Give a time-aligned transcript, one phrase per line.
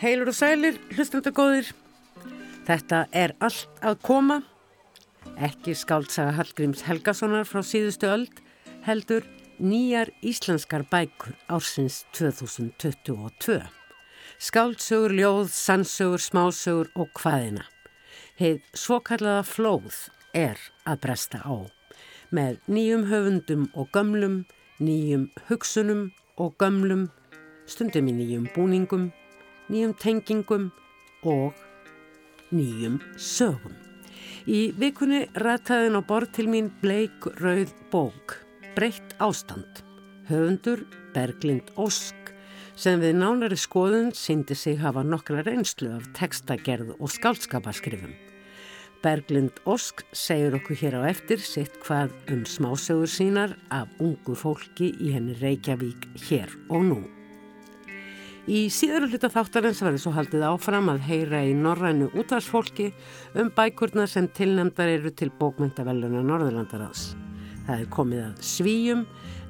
[0.00, 1.66] Heilur og sælir, hlustandagóðir.
[2.64, 4.38] Þetta er allt að koma.
[5.36, 8.40] Ekki skáldsaga Hallgríms Helgasonar frá síðustu öld,
[8.86, 9.28] heldur
[9.60, 13.58] nýjar íslenskar bækur ársins 2022.
[14.40, 17.68] Skáldsögur, ljóð, sannsögur, smásögur og hvaðina.
[18.40, 20.56] Heið svokallaða flóð er
[20.88, 21.68] að bresta á.
[22.32, 24.46] Með nýjum höfundum og gömlum,
[24.80, 26.06] nýjum hugsunum
[26.40, 27.10] og gömlum,
[27.68, 29.10] stundum í nýjum búningum,
[29.70, 30.70] nýjum tengingum
[31.22, 31.54] og
[32.50, 33.76] nýjum sögum.
[34.50, 38.40] Í vikunni rataðin á borð til mín bleik rauð bók,
[38.74, 39.84] breytt ástand,
[40.30, 40.82] höfundur
[41.14, 42.16] Berglind Ósk
[42.80, 48.16] sem við nánari skoðun síndi sig hafa nokkra reynslu af textagerð og skálskapaskrifum.
[49.04, 54.92] Berglind Ósk segir okkur hér á eftir sitt hvað um smásögur sínar af ungu fólki
[54.96, 57.19] í henni Reykjavík hér og nú.
[58.50, 62.88] Í síðara hluta þáttarins verður svo haldið áfram að heyra í norrænu útvarsfólki
[63.38, 67.12] um bækurna sem tilnemdar eru til bókmyndaveluna Norðurlandaráðs.
[67.68, 69.04] Það er komið að svíjum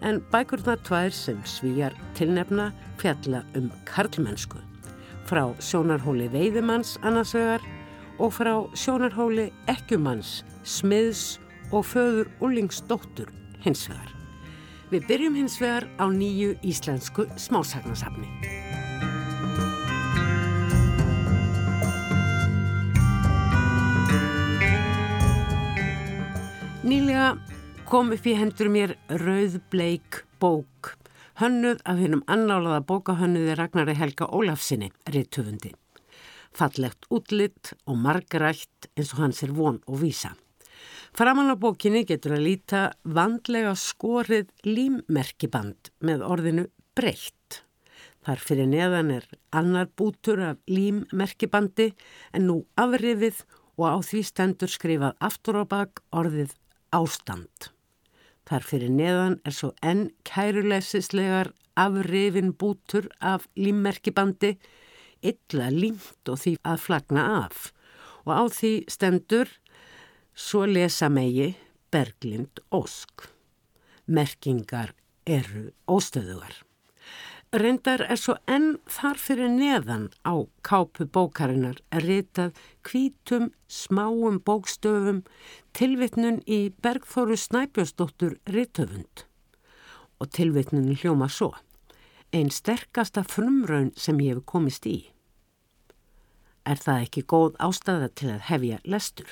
[0.05, 2.67] en bækurna tvær sem svíjar tilnefna
[3.01, 4.61] fjalla um karlmennsku.
[5.25, 7.65] Frá sjónarhóli veiðimanns annarsvegar
[8.21, 11.39] og frá sjónarhóli ekkumanns, smiðs
[11.73, 13.33] og föður úlingsdóttur
[13.65, 14.12] hinsvegar.
[14.93, 18.70] Við byrjum hins vegar á nýju íslensku smásagnasafni.
[26.91, 27.37] Nýlega
[27.87, 30.89] kom upp í hendur mér rauðbleik bók,
[31.39, 35.71] hönnuð af hennum annálaða bókahönnuði Ragnari Helga Ólafsinni, rittufundi.
[36.51, 40.33] Fallegt útlitt og margarætt eins og hans er von og vísa.
[41.15, 46.65] Framan á bókinni getur að líta vandlega skorið límmerkiband með orðinu
[46.99, 47.61] breytt.
[48.27, 51.93] Þar fyrir neðan er annar bútur af límmerkibandi
[52.34, 53.45] en nú afrifið
[53.79, 56.56] og á því stendur skrifað aftur á bak orðið
[56.97, 57.71] ástand.
[58.49, 64.56] Þar fyrir neðan er svo enn kæruleysislegar afrifin bútur af límmerkibandi,
[65.23, 67.71] illa límt og því að flagna af
[68.27, 69.50] og á því stendur
[70.34, 71.55] svo lesa megi
[71.91, 73.29] Berglind Ósk.
[74.06, 74.95] Merkingar
[75.27, 76.69] eru óstöðugar.
[77.50, 85.25] Reyndar er svo enn þar fyrir neðan á kápu bókarinnar er ritað kvítum smáum bókstöfum
[85.75, 89.25] tilvitnun í Bergþóru Snæbjörnsdóttur ritöfund.
[90.22, 91.56] Og tilvitnun hljóma svo.
[92.31, 95.11] Einn sterkasta frumraun sem ég hef komist í.
[96.62, 99.27] Er það ekki góð ástæða til að hefja lestur?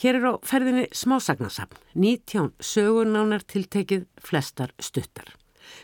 [0.00, 5.36] Hér er á ferðinni smásagnasafn, 19 sögurnánar tiltekið flestar stuttar.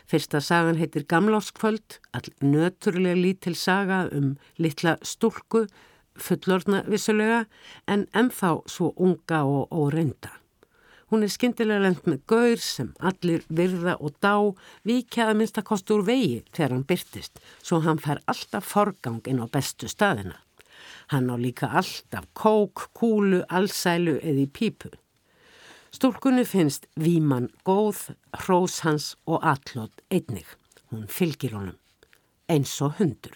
[0.07, 5.67] Fyrsta sagan heitir Gamláskvöld, all nöturlega lítil saga um litla stúlku,
[6.17, 7.45] fullorna vissulega,
[7.87, 10.33] en ennþá svo unga og óreinda.
[11.07, 14.33] Hún er skindilega lengt með gaur sem allir virða og dá
[14.87, 19.87] vikjaða minnstakost úr vegi þegar hann byrtist, svo hann fær alltaf forgang inn á bestu
[19.87, 20.35] staðina.
[21.13, 24.91] Hann á líka alltaf kók, kúlu, allsælu eða í pípu.
[25.97, 28.11] Stúlkunni finnst Víman góð,
[28.43, 30.45] hrós hans og allot einnig.
[30.91, 31.79] Hún fylgir honum.
[32.45, 33.33] Eins og hundur.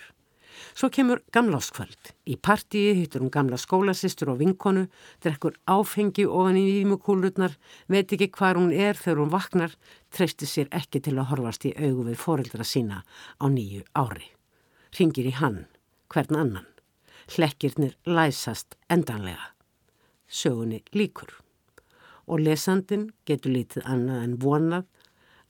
[0.78, 2.12] Svo kemur gamláskvöld.
[2.30, 4.86] Í partíi hittur hún gamla skólasistur og vinkonu,
[5.26, 7.58] drekkur áfengi ofan í výmukúlutnar,
[7.90, 9.74] veit ekki hvar hún er þegar hún vaknar,
[10.14, 13.02] treysti sér ekki til að horfast í augu við foreldra sína
[13.42, 14.30] á nýju ári.
[15.00, 15.64] Ringir í hann,
[16.14, 16.70] hvern annan.
[17.26, 19.56] Hlekkirnir læsast endanlega.
[20.30, 21.42] Sögunni líkur
[22.32, 24.88] og lesandin getur lítið annað en vonað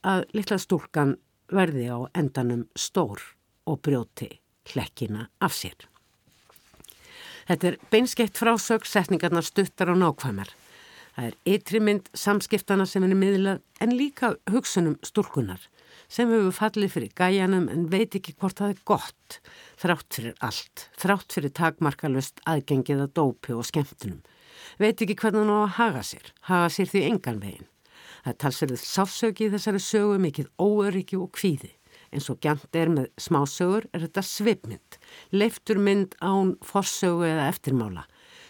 [0.08, 1.16] að litla stúlkan
[1.52, 3.22] verði á endanum stór
[3.70, 4.32] og brjóti
[4.72, 5.78] hlekkina af sér.
[7.50, 10.50] Þetta er beinskeitt frásög, setningarnar stuttar og nákvæmar.
[11.16, 15.68] Það er ytri mynd samskiptana sem henni miðlað en líka hugsunum stúlkunar
[16.12, 19.40] sem hefur fallið fyrir gæjanum en veit ekki hvort það er gott,
[19.80, 24.22] þrátt fyrir allt, þrátt fyrir takmarkalust aðgengið að dópi og skemmtunum
[24.80, 27.70] veit ekki hvernig hann á að haga sér, haga sér því engan veginn.
[28.22, 31.72] Það talsverðið sásöki í þessari sögu mikið óöryggi og kvíði.
[32.12, 34.98] En svo gænt er með smásögur er þetta svipmynd,
[35.32, 38.04] leiftur mynd án forsögu eða eftirmála,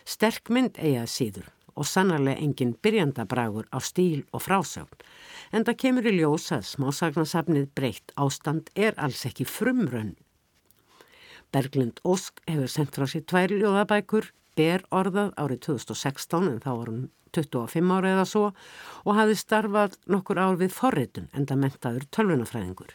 [0.03, 4.97] sterk mynd eiga síður og sannarlega engin byrjandabragur á stíl og frásögn.
[5.55, 10.17] En það kemur í ljós að smásagnasafnið breytt ástand er alls ekki frumrönn.
[11.51, 16.91] Berglind Ósk hefur sendt frá sér tvær ljóðabækur ber orðað árið 2016 en þá var
[16.91, 18.47] hún 25 ára eða svo
[19.05, 22.91] og hafði starfað nokkur ár við forritun enda mentaður tölvunafræðingur.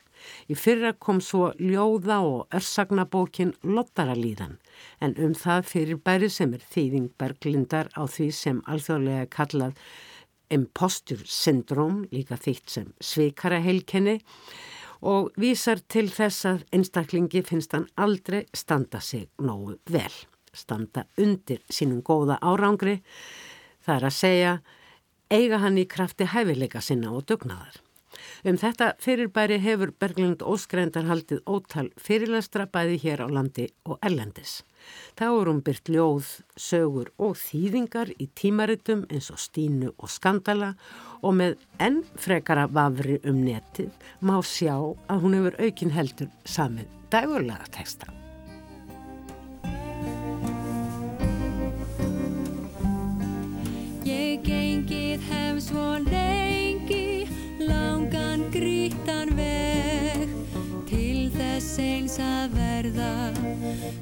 [0.49, 4.59] Í fyrra kom svo ljóða og örsagnabókin Lottaralíðan
[5.01, 9.81] en um það fyrir bæri sem er þýðing berglindar á því sem alþjóðlega kallað
[10.53, 14.21] impostur syndróm, líka þýtt sem svikara heilkenni
[15.07, 20.13] og vísar til þess að einstaklingi finnst hann aldrei standa sig nógu vel,
[20.57, 23.01] standa undir sínum góða árangri,
[23.85, 24.55] það er að segja
[25.31, 27.83] eiga hann í krafti hæfileika sinna og dugnaðar.
[28.47, 34.61] Um þetta fyrirbæri hefur Berglind Óskrændar haldið ótal fyrirlastra bæði hér á landi og erlendis.
[35.19, 40.75] Þá er hún byrt ljóð, sögur og þýðingar í tímaritum eins og stínu og skandala
[41.23, 46.93] og með enn frekara vafri um netið má sjá að hún hefur aukin heldur samið
[47.11, 48.13] dægurlega texta.
[55.57, 57.27] Hef svo lengi
[57.65, 60.29] langan grítan veg
[60.89, 63.13] til þess eins að verða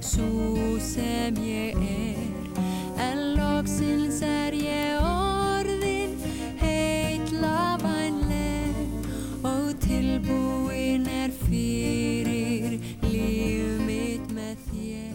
[0.02, 2.58] svo sem ég er.
[2.98, 6.16] En loksins er ég orðin
[6.58, 15.14] heitla vænleg og tilbúin er fyrir líf mitt með þér.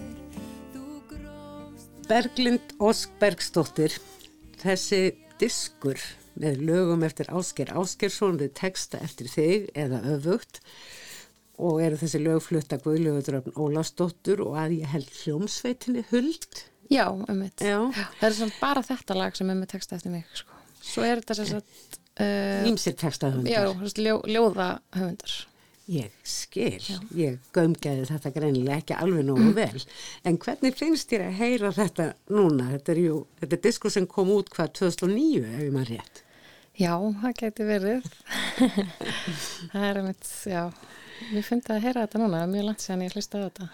[2.08, 4.00] Berglind Ósk Bergstóttir,
[4.64, 5.04] þessi
[5.40, 6.00] diskur
[6.40, 10.62] með lögum eftir Ásker Áskersson við texta eftir þig eða öfugt
[11.60, 16.62] og eru þessi lögflutta Guðljóðuröfn Ólastóttur og að ég held hljómsveitinni Huld.
[16.90, 17.60] Já, um mitt.
[17.62, 17.82] Já.
[18.22, 20.56] Það er svona bara þetta lag sem er með texta eftir mig, sko.
[20.80, 23.52] Svo er þetta sem sagt, uh, Ímsir textahöfundar.
[23.52, 25.36] já, ljó, ljóða höfundar.
[25.90, 26.86] Ég skil,
[27.18, 29.84] ég gömgæði þetta greinilega ekki alveg nógu vel.
[30.24, 32.72] En hvernig finnst þér að heyra þetta núna?
[32.78, 36.24] Þetta er jú, þetta er diskur sem kom út hvað 2009 ef ég maður rétt.
[36.80, 38.06] Já, það geti verið.
[39.74, 40.62] það er um mitt, já.
[41.34, 43.68] Mér finnst að heyra þetta núna, er mjög langt séðan ég hlusta á þetta.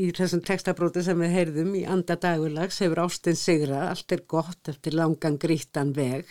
[0.00, 4.70] Í þessum textabróti sem við heyrðum í anda dagulags hefur Ástin Sigra, allt er gott
[4.72, 6.26] eftir langan grítan veg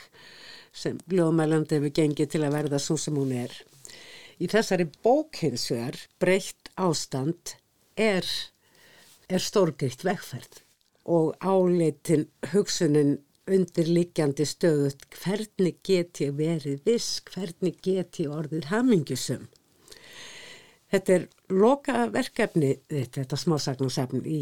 [0.76, 3.56] sem ljóðmælandi hefur gengið til að verða svo sem hún er.
[4.40, 7.56] Í þessari bók hins vegar, breytt ástand,
[7.96, 8.28] er,
[9.32, 10.62] er stórgritt vegferð
[11.10, 13.18] og áleitin hugsunin
[13.56, 19.48] undirliggjandi stöðut hvernig get ég verið viss, hvernig get ég orðið hamingjusum.
[20.90, 24.40] Þetta er loka verkefni þetta, þetta smásagnarsafn í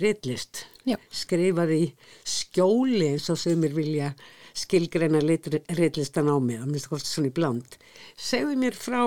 [0.00, 0.62] Rittlist.
[0.88, 0.96] Já.
[1.12, 1.82] Skrifað í
[2.24, 4.14] skjóli eins og sumir vilja
[4.56, 7.76] skilgreina Rittlistan á mig, það minnst hvort svona í bland.
[8.16, 9.02] Segðu mér frá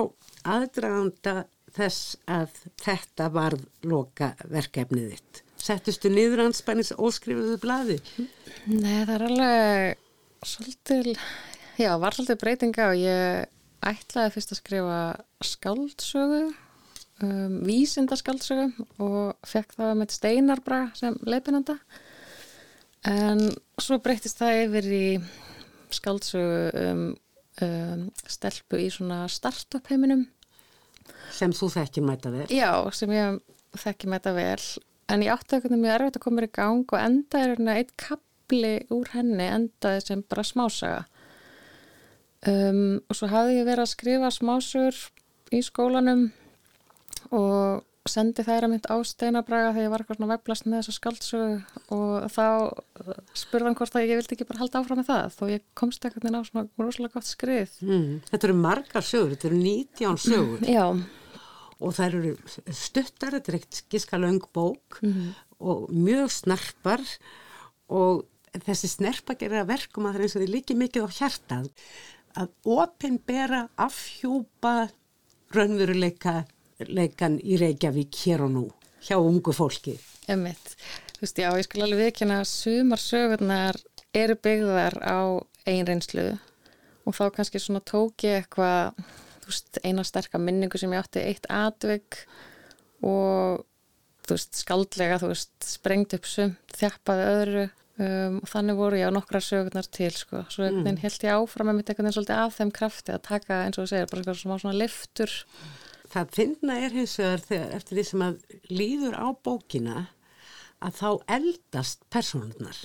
[0.46, 1.34] aðdraganda
[1.74, 5.45] þess að þetta varð loka verkefnið þitt.
[5.56, 7.96] Settustu niður anspænis óskrifuðu blaði?
[8.68, 11.16] Nei, það er alveg svolítil,
[11.80, 13.48] já, var svolítil breytinga og ég
[13.86, 15.00] ætlaði fyrst að skrifa
[15.44, 16.42] skáldsögu,
[17.24, 21.78] um, vísindaskáldsögu og fekk það með Steinarbra sem leipinanda.
[23.06, 23.42] En
[23.80, 25.04] svo breytist það yfir í
[25.94, 27.04] skáldsögu um,
[27.62, 30.26] um, stelpu í svona startup heiminum.
[31.34, 32.46] Sem þú þekki mæta vel.
[32.50, 33.40] Já, sem ég
[33.78, 34.60] þekki með þetta vel.
[35.12, 37.76] En ég átti eitthvað mjög erfitt að koma mér í gang og enda er hérna
[37.78, 41.04] eitt kapli úr henni endaði sem bara smásaga.
[42.46, 44.98] Um, og svo hafði ég verið að skrifa smásögur
[45.54, 46.28] í skólanum
[47.34, 50.94] og sendi þær að mynd á steinabraga þegar ég var eitthvað svona veblast með þessu
[50.96, 51.56] skaldsögu
[51.96, 52.46] og þá
[53.36, 56.06] spurði hann hvort að ég vildi ekki bara halda áfram með það þó ég komst
[56.06, 57.78] eitthvað inn á svona rosalega gott skrið.
[57.82, 58.12] Mm.
[58.30, 60.66] Þetta eru margar sögur, þetta eru 19 sögur.
[60.70, 60.86] Já,
[61.80, 62.32] og þær eru
[62.72, 65.00] stuttar, þetta er eitt gískalöng bók
[65.60, 67.04] og mjög snarpar
[67.92, 68.24] og
[68.64, 71.70] þessi snerpa gera verkum að það er eins og því líki mikið á hjartað
[72.36, 74.88] að opinbera afhjúpa
[75.54, 76.44] raunveruleika
[76.88, 78.64] leikan í Reykjavík hér og nú
[79.06, 79.96] hjá ungu fólki.
[80.28, 80.74] Emitt.
[81.16, 83.78] Þú veist, já, ég skal alveg viðkynna að sumar sögurnar
[84.16, 86.26] eru byggðar á einreynslu
[87.06, 88.98] og þá kannski svona tók ég eitthvað,
[89.52, 92.22] veist, eina sterka minningu sem ég átti eitt atvik
[93.06, 93.64] og
[94.26, 99.10] þú veist, skaldlega, þú veist, sprengt upp sumt, þjappaði öðru um, og þannig voru ég
[99.12, 100.42] á nokkra sögurnar til, sko.
[100.50, 103.24] Svo einhvern veginn held ég áfram að mitt einhvern veginn svolítið af þeim krafti að
[103.28, 105.36] taka, eins og þú segir, bara svona, svona liftur.
[106.12, 108.36] Það finna er hins vegar þegar eftir því sem að
[108.70, 109.96] líður á bókina
[110.84, 112.76] að þá eldast personurnar.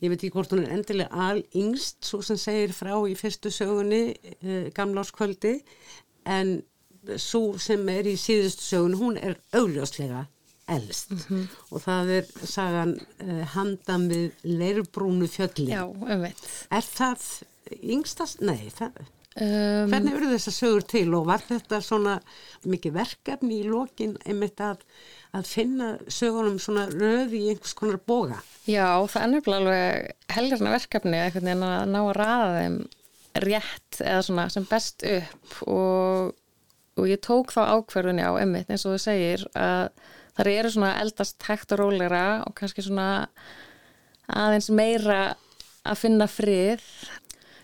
[0.00, 3.52] Ég veit ekki hvort hún er endilega al yngst, svo sem segir frá í fyrstu
[3.52, 5.60] sögunni, eh, gamla áskvöldi,
[6.24, 6.62] en
[7.16, 10.26] svo sem er í síðustu sögun, hún er augljóslega
[10.70, 11.12] elst.
[11.70, 15.72] Og það er sagan eh, handan við leirbrúnu fjöllin.
[15.72, 16.44] Já, um veit.
[16.70, 17.24] Er það
[17.80, 18.40] yngstast?
[18.40, 19.00] Nei, það...
[19.38, 22.16] Um, Hvernig eru þessar sögur til og var þetta svona
[22.66, 24.80] mikið verkefni í lokin einmitt að,
[25.38, 28.40] að finna sögunum svona röð í einhvers konar boga?
[28.66, 31.46] Já, það er nefnilega alveg helgarna verkefni að
[31.92, 32.80] ná að raða þeim
[33.46, 36.34] rétt eða svona sem best upp og,
[36.98, 39.92] og ég tók þá ákverðunni á emmitt eins og þú segir að
[40.40, 43.08] það eru svona eldast hægt og rólegra og kannski svona
[44.26, 45.22] aðeins meira
[45.86, 46.82] að finna frið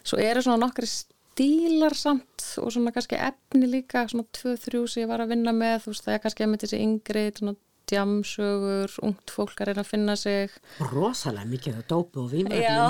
[0.07, 0.87] svo eru svona nokkri
[1.37, 5.83] stílar samt og svona kannski efni líka svona 2-3 sem ég var að vinna með
[5.85, 9.91] þú veist það er kannski emmitt þessi yngri svona djamsögur, ungt fólk að reyna að
[9.93, 10.55] finna sig.
[10.91, 12.89] Rosalega mikið að dópu og vínu Já,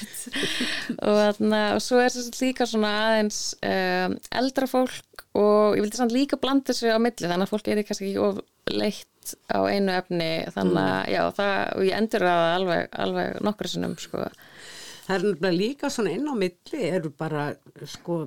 [1.06, 6.00] og, þarna, og svo er þetta líka svona aðeins um, eldra fólk og ég vildi
[6.00, 8.42] samt líka blanda þessu á milli þannig að fólk er kannski ekki of
[8.74, 11.12] leitt á einu efni þannig að mm.
[11.14, 14.26] já, það, og ég endur að alveg, alveg nokkru sinnum sko
[15.10, 17.48] Það er náttúrulega líka svona inn á milli eru bara
[17.82, 18.18] sko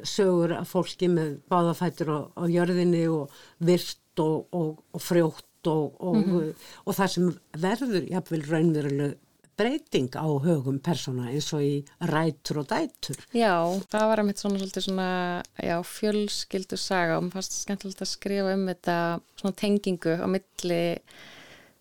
[0.00, 5.98] sögur að fólki með báðafættur á, á jörðinni og virt og, og, og frjótt og,
[6.00, 6.54] mm -hmm.
[6.86, 7.26] og það sem
[7.60, 9.18] verður jafnvel raunveruleg
[9.60, 13.20] breyting á högum persóna eins og í rætur og dætur.
[13.36, 13.60] Já,
[13.92, 18.54] það var að mitt svona, svona já, fjölskyldu saga og mér fannst skemmtilegt að skrifa
[18.56, 20.84] um þetta svona tengingu á milli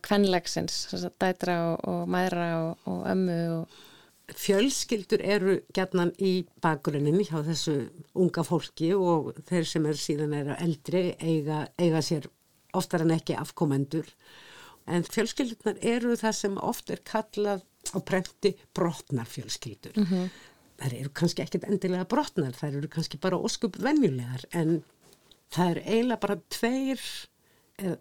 [0.03, 0.89] kvenlegsins,
[1.19, 3.79] dætra og mæra og ömmu og
[4.37, 7.75] Fjölskyldur eru gætnan í bakgrunnin hjá þessu
[8.13, 12.29] unga fólki og þeir sem er síðan eru eldri eiga, eiga sér
[12.77, 14.05] oftar en ekki afkomendur.
[14.89, 19.97] En fjölskyldunar eru það sem oft er kallað á prenti brotnar fjölskyldur.
[19.97, 20.29] Mm -hmm.
[20.79, 24.83] Það eru kannski ekkit endilega brotnar, það eru kannski bara óskup venjulegar en
[25.51, 27.01] það er eiginlega bara tveir,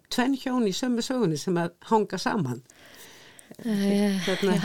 [0.09, 2.63] tvenn hjón í sömu sögunni sem að hanga saman.
[3.65, 4.55] Hérna,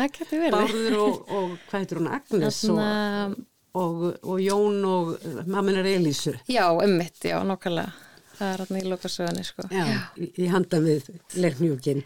[0.54, 3.36] Bárður og, og hvað heitir hún Agnes og,
[3.74, 5.14] og, og Jón og
[5.46, 7.92] mamminar Elísu Já, ummitt, já, nokkulega
[8.34, 9.66] það er hann í lokasögunni sko.
[9.70, 9.98] Já, já.
[10.18, 11.08] í, í handa við
[11.38, 12.02] leirnjúkin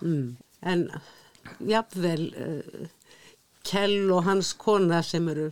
[0.00, 0.26] mm.
[0.72, 0.86] en
[1.68, 2.92] jafnvel uh,
[3.66, 5.48] Kell og hans kona sem eru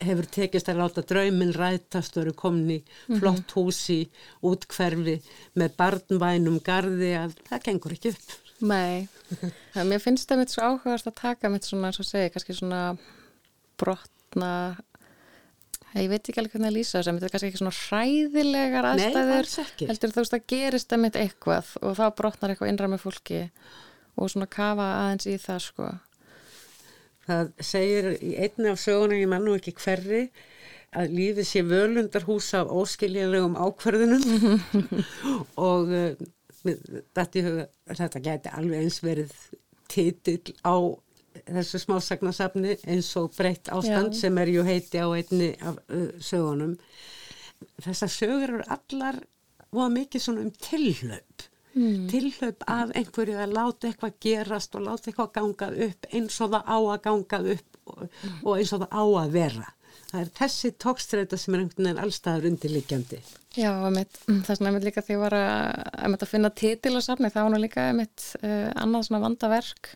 [0.00, 3.18] hefur tekist að láta draumin rætast og eru komin í mhm.
[3.20, 3.98] flott húsi
[4.48, 5.18] útkverfi
[5.60, 9.08] með barnvænum gardi að það gengur ekki upp Nei,
[9.72, 12.84] það, mér finnst það mitt svo áhugast að taka mitt svona, og segi, kannski svona
[13.80, 14.52] brotna
[15.90, 18.86] Ég veit ekki alveg hvernig að lýsa þess að þetta er kannski ekki svona hræðilegar
[18.92, 22.90] aðstæður Nei, heldur þú veist að gerist að mitt eitthvað og þá brotnar eitthvað innra
[22.92, 23.40] með fólki
[24.14, 25.88] og svona kafa aðeins í það sko.
[27.26, 30.22] Það segir í einni af sögunum ég mann nú ekki hverri
[30.94, 34.24] að lífið sé völundarhús af óskiljanlegum ákverðunum
[35.70, 36.30] og uh,
[36.64, 39.34] þetta gæti alveg eins verið
[39.90, 40.76] titill á
[41.46, 44.20] þessu smásagnasafni eins og breytt ástand Já.
[44.24, 46.76] sem er ju heiti á einni af uh, sögunum
[47.80, 49.20] þessar sögur eru allar
[49.70, 52.06] voða mikið svona um tilhlaup mm.
[52.10, 56.72] tilhlaup af einhverju að láta eitthvað gerast og láta eitthvað gangað upp eins og það
[56.74, 58.40] á að gangað upp og, mm.
[58.44, 59.68] og eins og það á að vera
[60.10, 63.20] það er þessi tókstræta sem er einhvern veginn allstaður undirliggjandi.
[63.58, 67.30] Já, mitt, það er svona einmitt líka því var að, að finna titil á safni,
[67.32, 69.94] það var nú líka einmitt uh, annað svona vandaverk.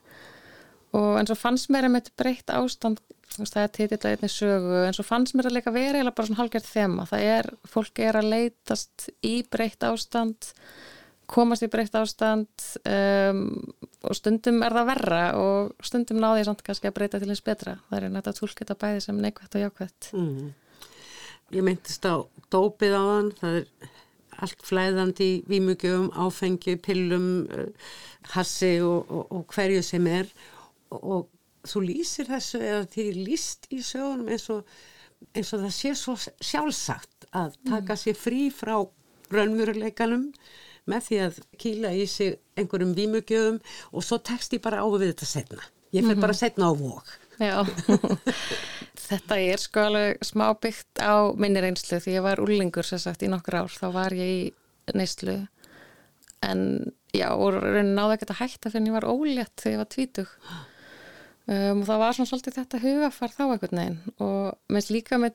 [0.94, 3.02] Og eins og fannst mér að mitt breytt ástand
[3.34, 6.28] það er titill að einni sögu en svo fannst mér að leika verið eða bara
[6.28, 7.06] svona halgjörð þema.
[7.10, 10.52] Það er, fólk er að leytast í breytt ástand
[11.30, 13.42] komast í breytt ástand um,
[14.04, 17.44] og stundum er það verra og stundum náði ég samt kannski að breyta til eins
[17.44, 20.52] betra það er nætt að tólkita bæði sem neikvægt og jákvægt mm.
[21.54, 23.92] Ég myndist á dópið á hann það er
[24.42, 27.92] allt flæðandi í výmugjöfum, áfengi, pillum uh,
[28.34, 30.32] hassi og, og, og hverju sem er
[30.94, 31.30] og
[31.64, 34.66] þú lýsir þessu eða því líst í sögunum eins og,
[35.32, 38.00] eins og það sé svo sjálfsagt að taka mm.
[38.02, 38.76] sér frí frá
[39.32, 40.28] raunmjöruleikanum
[40.90, 43.60] með því að kýla í sig einhverjum výmugjöfum
[43.92, 45.68] og svo tekst ég bara á við þetta setna.
[45.94, 46.40] Ég fyrir bara mhm.
[46.40, 47.14] setna á vok.
[47.40, 47.56] Já,
[49.08, 53.24] þetta er sko alveg smá byggt á minni reynslu því ég var úrlingur sér sagt
[53.26, 55.40] í nokkur ár, þá var ég í neyslu
[56.44, 56.62] en
[57.14, 59.92] já, og raunin náði ekkert að hætta fyrir en ég var ólétt þegar ég var
[59.94, 60.38] tvítug
[61.44, 65.34] Um, og það var svona svolítið þetta hugafar þá eitthvað neginn og minnst líka með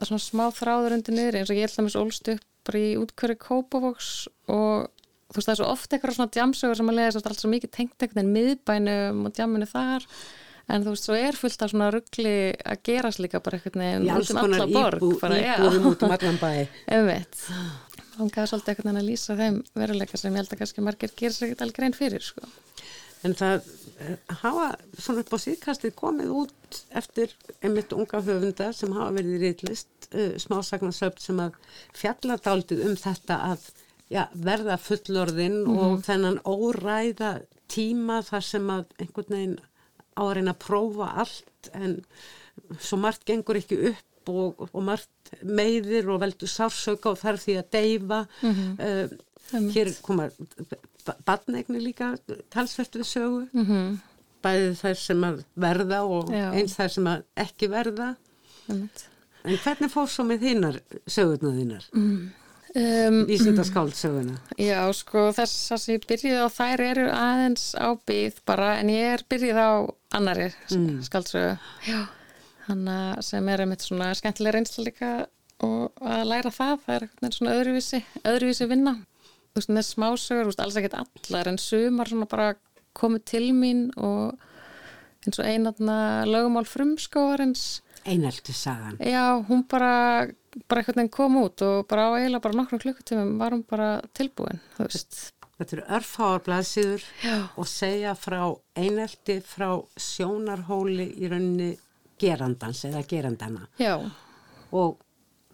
[0.00, 2.92] svona smá þráður undir niður eins og ég held að mér ólst upp bara í
[3.00, 4.12] útkverju kópavóks
[4.52, 4.88] og
[5.32, 7.74] þú veist það er svo ofta eitthvað svona djamsögur sem að lega alltaf svo mikið
[7.76, 10.08] tengt eitthvað en miðbænum og djaminu þar.
[10.72, 14.42] En þú veist svo er fullt af svona ruggli að gerast líka bara eitthvað um
[14.44, 16.52] alla borg íbúðum út um allan bæ.
[16.98, 17.48] Umvitt
[18.12, 21.14] og hann gaf svolítið eitthvað að lýsa þeim veruleika sem ég held að kannski margir
[21.16, 22.44] gerir sér ekkert alveg grein fyrir sko
[23.22, 23.68] En það
[24.02, 24.66] eh, hafa
[24.98, 30.08] svona upp á síðkastið komið út eftir einmitt unga höfunda sem hafa verið í reytlist
[30.10, 31.58] uh, smásagnarsöpt sem að
[31.96, 33.68] fjalla daldið um þetta að
[34.12, 37.34] já, verða fullorðinn og þennan óræða
[37.72, 39.58] tíma þar sem að einhvern veginn
[40.12, 42.00] á að reyna að prófa allt en
[42.82, 47.60] svo margt gengur ekki upp og, og margt meiðir og veldur sársöka og þarf því
[47.62, 48.24] að deyfa.
[48.42, 49.14] Uh,
[49.72, 50.28] hér koma
[51.26, 52.12] badnegni líka
[52.50, 54.00] talsvert við sögu Mhm.
[54.42, 56.50] bæði þær sem að verða og Já.
[56.52, 58.16] eins þær sem að ekki verða
[58.68, 59.04] Einmitt.
[59.44, 61.88] en hvernig fór svo með þínar sögurnar þínar,
[62.74, 68.38] Um, vísindaskáld söguna já, sko þess að ég byrjuði á þær eru aðeins á byð
[68.48, 69.70] bara en ég er byrjuð á
[70.16, 71.02] annari mm.
[72.68, 72.88] hann
[73.20, 75.10] sem er einmitt svona skemmtilega reynsla líka
[75.62, 78.94] og að læra það, það er einhvern veginn svona öðruvísi, öðruvísi vinna.
[79.52, 82.52] Veist, með smásögur, veist, alls ekkert allar en sumar svona bara
[82.96, 84.38] komið til mín og
[85.26, 85.96] eins og einatna
[86.28, 90.26] lögumál frumskóarins einelti sagan Já, hún bara,
[90.68, 93.90] bara einhvern veginn kom út og bara á eiginlega bara nokkrum klukkutímum var hún bara
[94.16, 95.20] tilbúin, þú veist.
[95.60, 97.36] þetta eru örfáar blaðsíður Já.
[97.56, 98.40] og segja frá
[98.74, 99.68] einelti frá
[100.00, 101.70] sjónarhóli í rauninni
[102.18, 103.94] gerandans eða gerandana Já,
[104.72, 104.98] og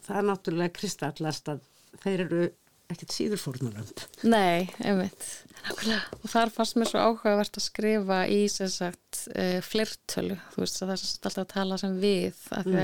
[0.06, 1.60] það er náttúrulega kristallast að
[2.02, 2.48] þeir eru
[2.88, 5.26] ekkert síður fórnulönd nei, einmitt.
[5.66, 6.00] Nákvæmlega.
[6.22, 10.90] Og þar fannst mér svo áhugavert að skrifa í sagt uh, flirtölu, þú veist, að
[10.90, 12.76] það er alltaf að tala sem við, að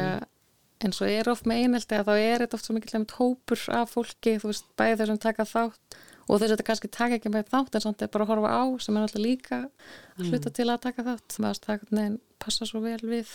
[0.85, 3.63] eins og er oft með einelti að þá er þetta oft svo mikið lemmt hópur
[3.73, 7.19] af fólki, þú veist, bæði þeir sem taka þátt og þess að þetta kannski taka
[7.19, 10.31] ekki með þátt en samt er bara að horfa á sem er alltaf líka að
[10.31, 13.33] hluta til að taka þátt, það er neðin passa svo vel við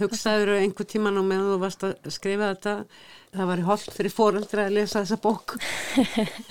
[0.00, 2.72] Hugsaður einhver tíman á meðan þú varst að skrifa þetta,
[3.36, 5.54] það var í hold fyrir fóreldra að lesa þessa bók?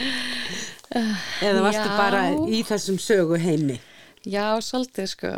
[1.44, 1.98] Eða varstu Já.
[1.98, 3.79] bara í þessum sögu heimi?
[4.24, 5.34] Já, svolítið sko.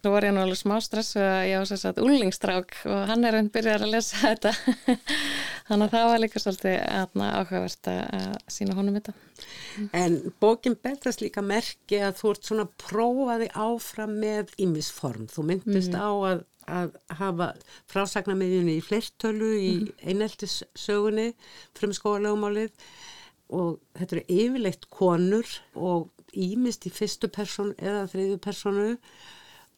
[0.00, 3.26] Svo var ég nú alveg smá stressu að ég á þess að úlingstrák og hann
[3.28, 4.54] er enn byrjar að lesa þetta.
[5.68, 9.12] Þannig að það var líka svolítið aðna, áhugavert að sína honum þetta.
[10.00, 15.28] En bókin betast líka merki að þú ert svona prófaði áfram með ímisform.
[15.28, 17.48] Þú myndist á að, að hafa
[17.90, 19.72] frásagnarmiðjunni í fleirtölu í
[20.06, 21.32] eineltissögunni,
[21.78, 22.72] frumskóðalögumálið
[23.50, 28.88] og þetta eru yfirleitt konur og ímist í fyrstu personu eða þriðju personu.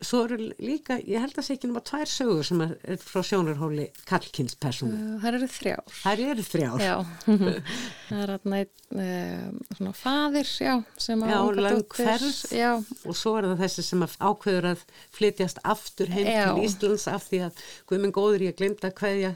[0.02, 3.22] Svo eru líka, ég held að það sé ekki náma tvær sögur sem er frá
[3.26, 4.98] sjónarhóli Karlkins personu.
[5.22, 5.92] Það eru þrjár.
[6.02, 6.82] Þær eru þrjár.
[6.82, 6.94] Já,
[8.08, 10.74] það er aðna einn um, svona faðir, já,
[11.06, 12.40] sem unga löng dóttir- ferð.
[12.58, 12.70] Já,
[13.06, 14.86] Og svo er það þessi sem að ákveður að
[15.18, 16.44] flytjast aftur heim Já.
[16.52, 19.34] til Íslands af því að Guðminn góður ég glemt að hverja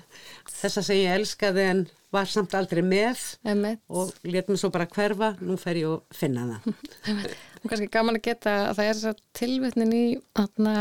[0.61, 3.81] þessa sem ég elskaði en var samt aldrei með emmitt.
[3.93, 6.77] og let mér svo bara hverfa, nú fer ég að finna það.
[7.67, 10.03] Og kannski gaman að geta að það er þess að tilvitnin í
[10.39, 10.75] aðna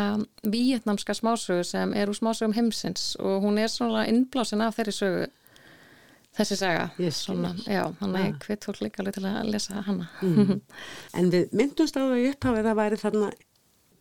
[0.54, 5.24] víetnamska smásögu sem er úr smásögum heimsins og hún er svona innblásin af þeirri sögu
[6.38, 6.86] þessi saga.
[6.94, 7.10] Skil.
[7.18, 10.12] Svona, já, hann er hvitt fólk líka alveg til að lesa hana.
[11.18, 13.34] En við myndumst á það í upphafið það væri þarna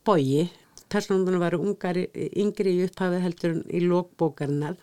[0.05, 0.47] bogi,
[0.93, 4.77] personunum varu ungari, yngri í upphafið heldur í lókbókarinnar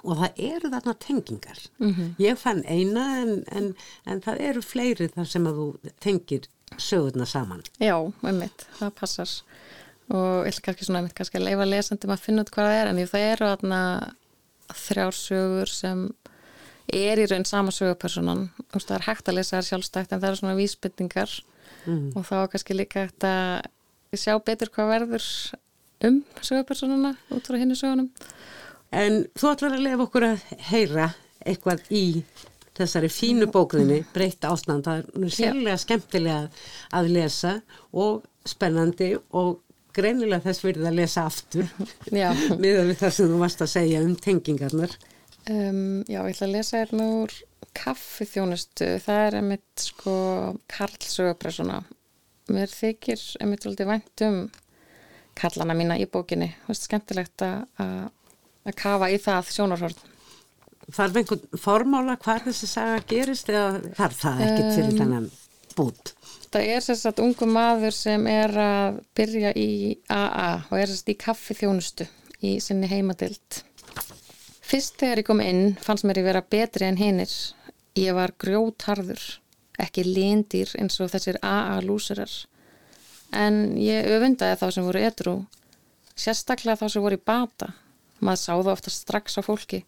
[0.00, 1.64] og það eru þarna tengingar.
[2.24, 3.74] Ég fann eina en, en,
[4.08, 7.62] en það eru fleiri þar sem að þú tengir sögurna saman.
[7.80, 9.34] Já, einmitt, það passar.
[10.08, 12.90] Og ég ætla kannski svona einmitt kannski leifa lesandum að finna út hvað það er
[12.90, 13.80] en því það eru aðna
[14.78, 16.04] þrjár sögur sem
[16.92, 20.28] er í raun sama sögupersonan veist, það er hægt að lesa þær sjálfstætt en það
[20.30, 21.34] eru svona vísbytningar
[22.16, 25.26] og þá er kannski líka hægt að sjá betur hvað verður
[26.08, 28.08] um sögupersonuna út frá hinni sögunum.
[28.92, 31.10] En þú ætlar að lefa okkur að heyra
[31.44, 32.04] eitthvað í
[32.78, 34.84] þessari fínu bókðinni, breytt ástand.
[34.86, 36.42] Það er sérlega skemmtilega
[36.98, 37.54] að lesa
[37.92, 39.58] og spennandi og
[39.98, 41.66] greinilega þess verið að lesa aftur
[42.14, 42.30] Já.
[42.62, 44.92] miðað við það sem þú varst að segja um tengingarnar.
[45.48, 47.34] Um, já, ég ætla að lesa hérna úr
[47.78, 48.88] kaffithjónustu.
[49.04, 50.14] Það er einmitt sko
[50.70, 51.80] Karl sögupersona.
[52.52, 54.38] Mér þykir einmitt svolítið vænt um
[55.38, 56.50] Karlana mína í bókinni.
[56.66, 58.08] Það er skemmtilegt að-
[58.68, 59.98] að kafa í það sjónarhörn.
[60.88, 65.26] Þarf einhvern formála hvað þessi saga gerist eða þarf það ekkert fyrir þennan
[65.76, 66.12] bút?
[66.48, 69.70] Það er sérst að ungu maður sem er að byrja í
[70.08, 72.06] AA og er sérst í kaffithjónustu
[72.40, 73.60] í sinni heimadild.
[74.68, 77.32] Fyrst þegar ég kom inn fannst mér ég vera betri en hinnir.
[77.98, 79.22] Ég var grjótharður,
[79.80, 82.32] ekki lindir eins og þessir AA-lúsurar.
[83.36, 85.34] En ég öfundaði þá sem voru edru,
[86.16, 87.72] sérstaklega þá sem voru í bata.
[88.20, 89.82] Maður sá það ofta strax á fólki,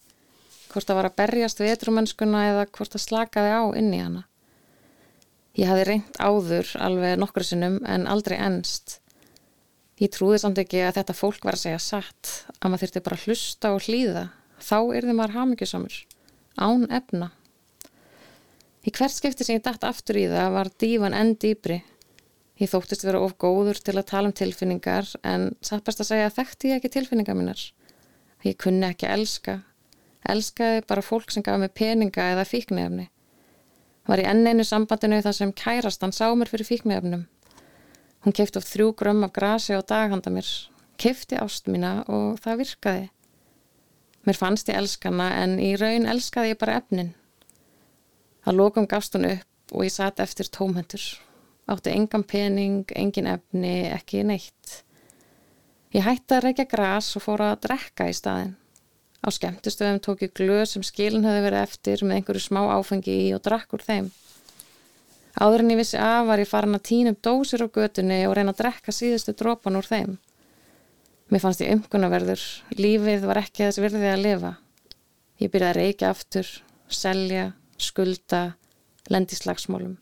[0.70, 4.24] hvort það var að berjast við edrumennskuna eða hvort það slakaði á inn í hana.
[5.58, 9.00] Ég hafði reynd áður alveg nokkru sinnum en aldrei ennst.
[10.00, 13.18] Ég trúði samt ekki að þetta fólk var að segja satt, að maður þurfti bara
[13.18, 14.22] að hlusta og hlýða.
[14.60, 15.96] Þá yrði maður hafmyggjusamur,
[16.56, 17.30] án efna.
[18.80, 21.82] Í hvert skipti sem ég dætt aftur í það var dífan enn dýbri.
[22.60, 26.30] Ég þóttist vera of góður til að tala um tilfinningar en satt best að segja
[26.30, 27.60] að þekkti ég ekki tilfinningar minnar.
[28.44, 29.58] Ég kunni ekki að elska.
[30.28, 33.08] Elskaði bara fólk sem gaf mig peninga eða fíknefni.
[34.08, 37.24] Var í enn einu sambandinu þar sem kærastan sá mér fyrir fíknefnum.
[38.24, 40.48] Hún kefti of þrjú grömm af grasi á daghanda mér.
[41.00, 43.06] Kefti ást mína og það virkaði.
[44.28, 47.14] Mér fannst ég elskana en í raun elskaði ég bara efnin.
[48.44, 51.04] Það lókum gafst hún upp og ég satt eftir tómhendur.
[51.70, 54.80] Átti engan pening, engin efni, ekki neitt.
[55.94, 58.56] Ég hætti að reykja gras og fór að drekka í staðin.
[59.20, 63.28] Á skemmtustöðum tók ég glöð sem skilin höfði verið eftir með einhverju smá áfengi í
[63.36, 64.08] og drakk úr þeim.
[65.36, 68.34] Áður en ég vissi af var ég farin að týna upp dósir á götunni og
[68.36, 70.16] reyna að drekka síðustu drópan úr þeim.
[71.30, 72.42] Mér fannst ég umkunnaverður.
[72.74, 74.52] Lífið var ekki þess virðið að lifa.
[75.40, 76.48] Ég byrjaði að reykja aftur,
[76.90, 77.44] selja,
[77.78, 78.42] skulda,
[79.12, 79.94] lendi slagsmálum.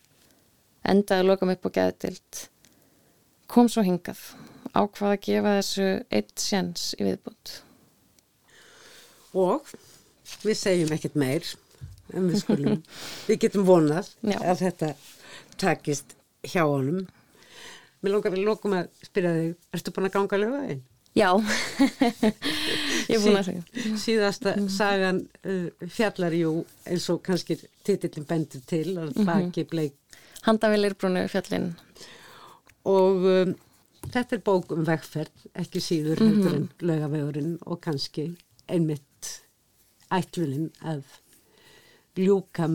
[0.89, 2.45] Endaði að loka mig upp á geðdild.
[3.51, 4.23] Kom svo hingað.
[4.73, 7.59] Ákvað að gefa þessu eitt sjens í viðbútt.
[9.37, 9.73] Og
[10.45, 11.47] við segjum ekkert meir
[12.15, 12.83] en við skulum.
[13.29, 14.39] við getum vonað Já.
[14.41, 14.93] að þetta
[15.61, 16.15] takist
[16.47, 17.07] hjá honum.
[18.01, 20.85] Mér langar við lokum að spyrja þig, ertu búin að ganga lögðaðinn?
[21.19, 21.33] Já,
[23.11, 23.95] ég er búin að segja.
[23.99, 26.53] Síðasta sagan uh, fjallar jú
[26.87, 29.97] eins og kannski titillin bendur til að baki bleik
[30.47, 31.73] Handavilir brúnu fjallinn.
[32.87, 33.55] og um,
[34.07, 38.31] þetta er bók um vegferð, ekki síður heldur en laugavegurinn og kannski
[38.69, 39.33] einmitt
[40.15, 41.05] ætluninn að
[42.19, 42.69] ljúka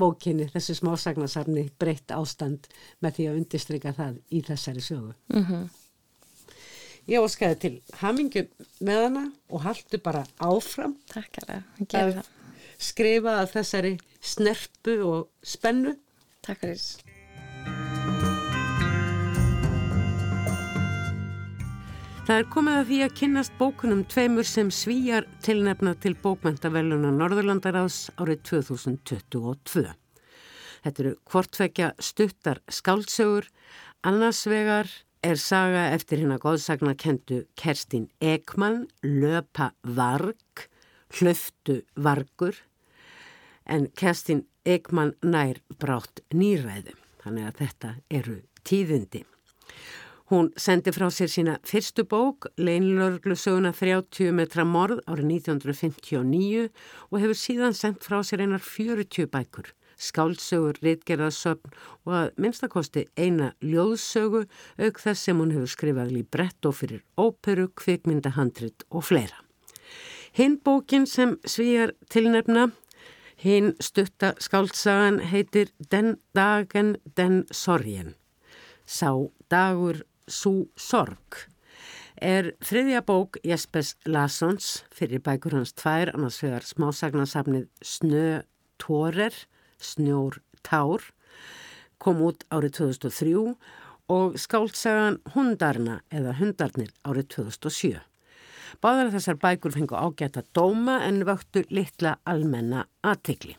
[0.00, 2.68] bókinni, þessi smásagnasafni breytt ástand
[3.04, 5.12] með því að undirstryka það í þessari sögu.
[5.32, 5.68] Mm
[7.06, 8.48] Ég óskaði til hamingju
[8.82, 9.20] með hana
[9.54, 12.30] og haldu bara áfram Takk alveg, ég gerði að
[12.82, 15.94] skrifa að þessari snerpu og spennu.
[16.42, 17.14] Takk fyrir.
[22.26, 27.98] Það er komið að því að kynnast bókunum tveimur sem svíjar tilnefna til bókmentaveluna Norðurlandaráðs
[28.18, 29.84] árið 2022.
[30.82, 33.46] Þetta eru hvortvekja stuttar skáldsögur,
[34.10, 34.90] annars vegar
[35.22, 40.66] er saga eftir hérna góðsagna kentu Kerstin Ekman, Löpa Varg,
[41.14, 42.58] Hlöftu Vargur,
[43.70, 49.22] en Kerstin Ekman nær brátt nýræðu, þannig að þetta eru tíðindi.
[50.26, 56.64] Hún sendi frá sér sína fyrstu bók, Leinlörglusöguna 30 metra morð árið 1959
[57.12, 61.70] og hefur síðan sendt frá sér einar 40 bækur, skáldsögur, reitgerðarsöfn
[62.08, 64.40] og að minnstakosti eina ljóðsögu
[64.82, 69.38] auk þess sem hún hefur skrifað libretto fyrir óperu, kvikmyndahandrit og fleira.
[70.34, 72.72] Hinn bókin sem svíjar tilnefna,
[73.38, 78.16] hinn stutta skáldsagan heitir Den dagen, den sorgen.
[78.86, 79.14] Sá
[79.50, 81.46] dagur Sú sorg
[82.18, 88.42] er þriðja bók Jespers Lassons fyrir bækur hans tvær, annars vegar smásagnasafnið Snö
[88.82, 89.34] Tórer,
[89.78, 91.04] Snjór Tár,
[92.02, 93.54] kom út árið 2003
[94.12, 98.00] og skáltsagan Hundarna eða Hundarnir árið 2007.
[98.82, 103.56] Báðar þessar bækur fengu ágæta dóma en vöktu litla almenna aðtikli.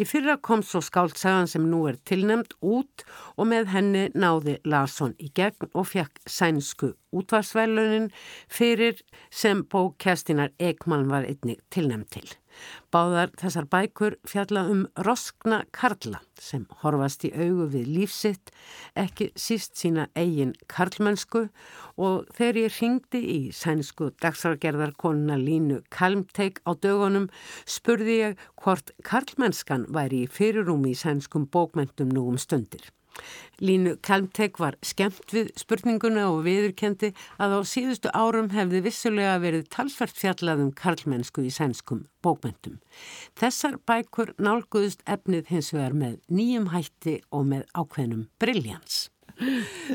[0.00, 3.04] Í fyrra kom svo skáldsagan sem nú er tilnemd út
[3.36, 8.10] og með henni náði Larsson í gegn og fekk sænsku útvarsvælunin
[8.52, 9.00] fyrir
[9.30, 12.28] sem bók Kerstinar Ekman var einnig tilnemd til.
[12.94, 18.52] Báðar þessar bækur fjalla um roskna karla sem horfast í augu við lífsitt,
[18.96, 21.48] ekki síst sína eigin karlmennsku
[21.98, 27.26] og þegar ég ringdi í sænsku dagsargerðarkonuna Línu Kalmteik á dögunum
[27.66, 32.86] spurði ég hvort karlmennskan væri í fyrirúmi í sænskum bókmentum nú um stundir.
[33.60, 39.68] Línu Kalmtek var skemmt við spurninguna og viðurkendi að á síðustu árum hefði vissulega verið
[39.74, 42.78] talsvert fjallað um karlmennsku i sænskum bókmentum.
[43.38, 49.08] Þessar bækur nálguðust efnið hins vegar með nýjum hætti og med ákveðnum briljans.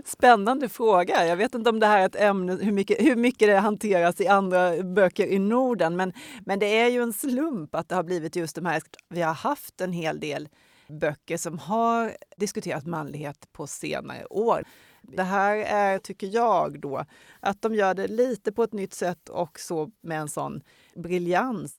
[0.06, 1.26] Spännande fråga.
[1.28, 4.22] Jag vet inte om det här är ett ämne, hur mycket, hur mycket det hanteras
[4.22, 5.96] i andra böcker i Norden.
[5.96, 6.14] Men,
[6.46, 8.82] men det är ju en slump att det har blivit just de här.
[9.10, 10.50] Vi har haft en hel del
[10.88, 14.64] böcker som har diskuterat manlighet på senare år.
[15.02, 17.06] Det här är, tycker jag då,
[17.40, 20.62] att de gör det lite på ett nytt sätt och så med en sån
[20.96, 21.76] briljans.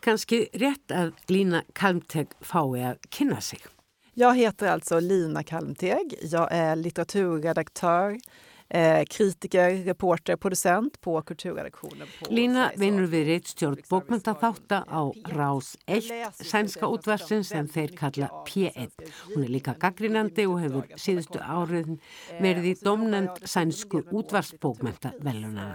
[0.00, 3.58] Kanski rétt að Lína Kalmtek fái að kynna sig.
[4.14, 6.14] Jag heter alltså Lina Kalmteg.
[6.22, 8.18] Jag är litteraturredaktör
[8.70, 12.08] eh, kritiker, reporter, producent på kulturredaktionen.
[12.20, 15.02] På Lína vinnur við reittstjórn bókmyndaþátta á
[15.34, 18.94] Rás 1, sænska útvarsinn sem þeir kalla P1.
[19.34, 21.96] Hún er líka gaggrinandi og hefur síðustu árið
[22.40, 25.74] verið í domnend sænsku útvarsbókmyndavelunarna.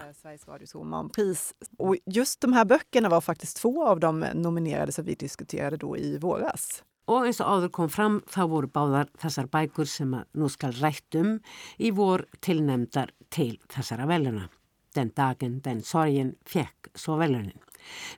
[1.77, 5.97] Och just de här böckerna var faktiskt två av de nominerade som vi diskuterade då
[5.97, 6.83] i våras.
[7.05, 10.73] Og eins og áður kom fram þá voru báðar þessar bækur sem að nú skal
[10.79, 11.35] rætt um
[11.77, 14.47] í vor tilnemdar til þessara veluna.
[14.95, 17.59] Den dagen, den sorgin, fekk svo velunin.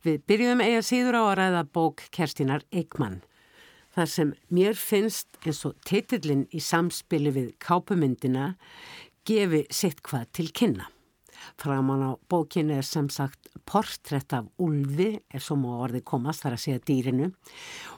[0.05, 3.23] Við byrjuðum eiga síður á að ræða bók Kerstinar Eikmann.
[3.97, 8.53] Þar sem mér finnst eins og titillin í samspili við kápumyndina
[9.27, 10.87] gefi sitt hvað til kynna.
[11.59, 16.57] Framan á bókinu er sem sagt portrætt af Ulfi, ef svo má orði komast þar
[16.57, 17.31] að segja dýrinu.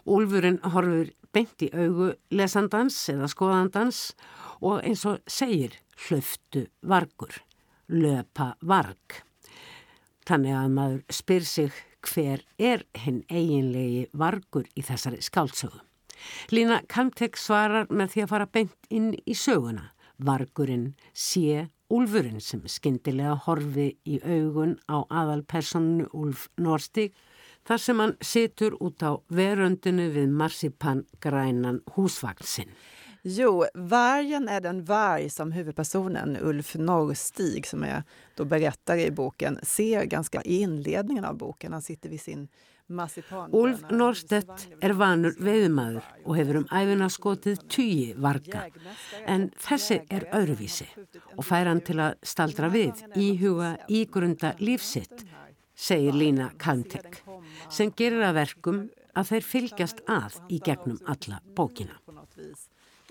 [0.05, 4.01] Ulfurinn horfur beint í augu lesandans eða skoðandans
[4.61, 7.33] og eins og segir hlöftu vargur,
[7.89, 9.21] löpa varg.
[10.29, 15.81] Þannig að maður spyr sig hver er hinn eiginlegi vargur í þessari skáltsögu.
[16.51, 19.91] Lína Kamtek svarar með því að fara beint inn í söguna.
[20.19, 27.15] Vargurinn sé Úlfurinn sem skindilega horfi í augun á aðalpersonu Úlf Norstík
[27.65, 32.69] þar sem hann situr út á veröndinu við marsipan grænan húsvagnsinn.
[33.23, 38.03] Jo, vargen är den varg som huvudpersonen Ulf Norrstig, som är
[38.35, 41.73] då berättare i boken, ser ganska i inledningen av boken.
[41.73, 42.47] Han sitter vid sin
[42.89, 48.65] Úlf Norstedt er vanur veiðmaður og hefur um æfina skotið tugi varga.
[49.29, 50.87] En þessi er öðruvísi
[51.35, 55.25] og fær hann til að staldra við íhuga ígrunda lífsitt,
[55.77, 57.21] segir Lína Kalmtek,
[57.69, 62.01] sem gerir að verkum að þeir fylgjast að í gegnum alla bókina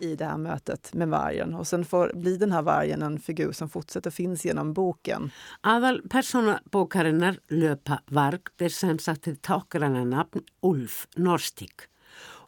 [0.01, 1.55] i det här mötet med vargen.
[1.55, 5.31] Och sen får, blir den här vargen en figur som fortsätter finns genom boken.
[5.63, 11.89] Aðal persóna bókarinnar Löpa Varg ber sem sagt til tákgræna nafn Ulf Norstík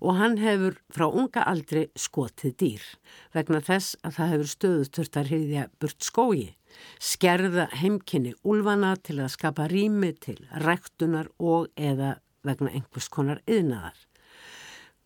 [0.01, 2.87] og hann hefur frá unga aldri skotið dýr
[3.37, 6.47] vegna þess að það hefur stöðusturtar hriðja burt skói,
[6.99, 13.99] skerða heimkynni Ulfana til að skapa rými til ræktunar og eða vegna einhvers konar yðnaðar.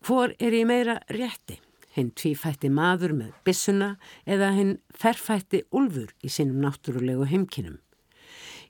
[0.05, 1.59] Hvor er í meira rétti?
[1.95, 3.95] Hinn tvífætti maður með bissuna
[4.27, 7.79] eða hinn ferfætti ulfur í sínum náttúrulegu heimkinum.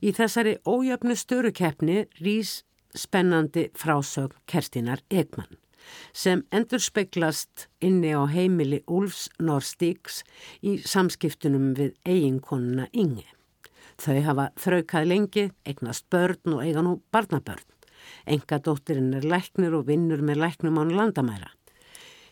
[0.06, 2.64] Í þessari ójöfnu störukeppni rýs
[2.96, 5.58] spennandi frásögn Kerstinar Ekman
[6.14, 10.24] sem endur speiklast inni á heimili Úlfs Norstíks
[10.66, 13.28] í samskiptunum við eiginkonuna Inge.
[14.02, 17.64] Þau hafa þraukað lengi, eignast börn og eiga nú barnabörn.
[18.26, 21.54] Enga dóttirinn er læknir og vinnur með læknum án landamæra.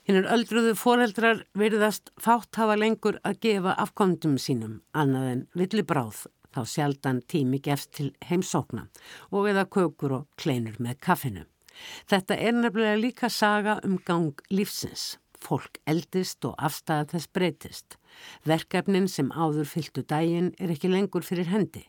[0.03, 6.59] Hinnur öldruðu foreldrar virðast fátt hafa lengur að gefa afkomdum sínum annað en villibráð þá
[6.67, 8.89] sjaldan tími gefst til heimsókna
[9.31, 11.45] og eða kökur og kleinur með kaffinu.
[12.11, 15.17] Þetta er nefnilega líka saga um gang lífsins.
[15.43, 17.97] Fólk eldist og afstæða þess breytist.
[18.47, 21.87] Verkefnin sem áður fylgtu dægin er ekki lengur fyrir hendi.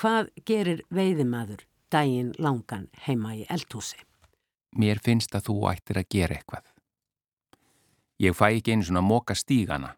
[0.00, 4.00] Hvað gerir veiðimaður dægin langan heima í eldhúsi?
[4.72, 6.71] Mér finnst að þú ættir að gera eitthvað.
[8.22, 9.96] Ég fæ ekki einu svona móka stígana.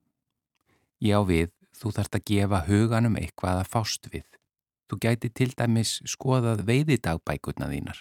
[1.04, 4.24] Ég á við, þú þarfst að gefa huganum eitthvað að fást við.
[4.88, 8.00] Þú gæti til dæmis skoðað veiðidagbækurna þínar.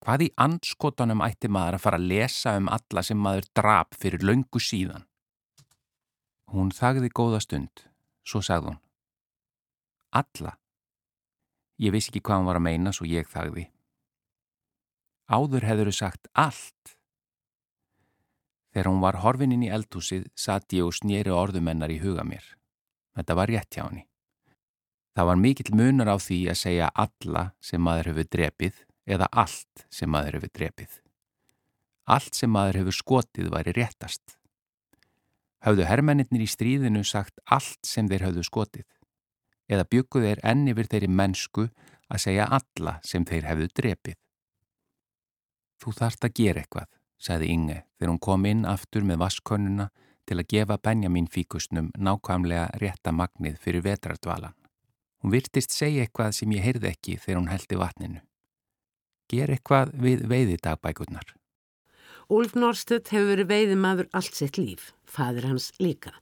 [0.00, 4.22] Hvað í andskotanum ætti maður að fara að lesa um alla sem maður drap fyrir
[4.24, 5.04] löngu síðan?
[6.54, 7.84] Hún þagði góða stund,
[8.26, 8.80] svo sagði hún.
[10.10, 10.54] Alla?
[11.82, 13.66] Ég vissi ekki hvað hann var að meina svo ég þagði.
[15.30, 16.96] Áður hefur þau sagt allt.
[18.70, 22.44] Þegar hún var horfin inn í eldhúsið satt ég og snýri orðumennar í huga mér.
[23.18, 24.04] Þetta var rétt hjá henni.
[25.16, 28.76] Það var mikill munar á því að segja alla sem maður hefur drepið
[29.10, 30.92] eða allt sem maður hefur drepið.
[32.06, 34.36] Allt sem maður hefur skotið væri réttast.
[35.66, 38.86] Hafðu herrmennir í stríðinu sagt allt sem þeir hafðu skotið
[39.70, 41.66] eða bygguð þeir enni vir þeirri mennsku
[42.10, 44.16] að segja alla sem þeir hefðu drepið.
[45.80, 46.88] Þú þarft að gera eitthvað
[47.20, 49.90] sagði Inge þegar hún kom inn aftur með vaskonnuna
[50.28, 54.56] til að gefa Benjamin fíkusnum nákvæmlega rétta magnið fyrir vetrardvalan.
[55.20, 58.22] Hún virtist segja eitthvað sem ég heyrði ekki þegar hún heldi vatninu.
[59.30, 61.34] Ger eitthvað við veiðidagbækurnar.
[62.30, 66.14] Úlf Norstedt hefur verið veiðimaður allt sitt líf, fadur hans líka.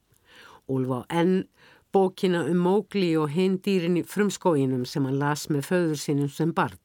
[0.68, 1.44] Úlf á enn
[1.92, 6.52] bókina um Mógli og hinn dýrin í frumskóinum sem hann las með föður sínum sem
[6.52, 6.80] barn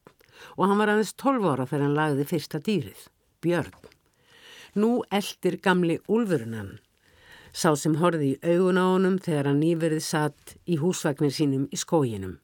[0.57, 3.07] og hann var aðeins 12 ára þegar hann lagði fyrsta dýrið,
[3.43, 3.82] Björn.
[4.75, 6.79] Nú eldir gamli úlfurunan,
[7.53, 11.77] sá sem horði í augun á honum þegar hann nýverið satt í húsvagnir sínum í
[11.77, 12.39] skóginum.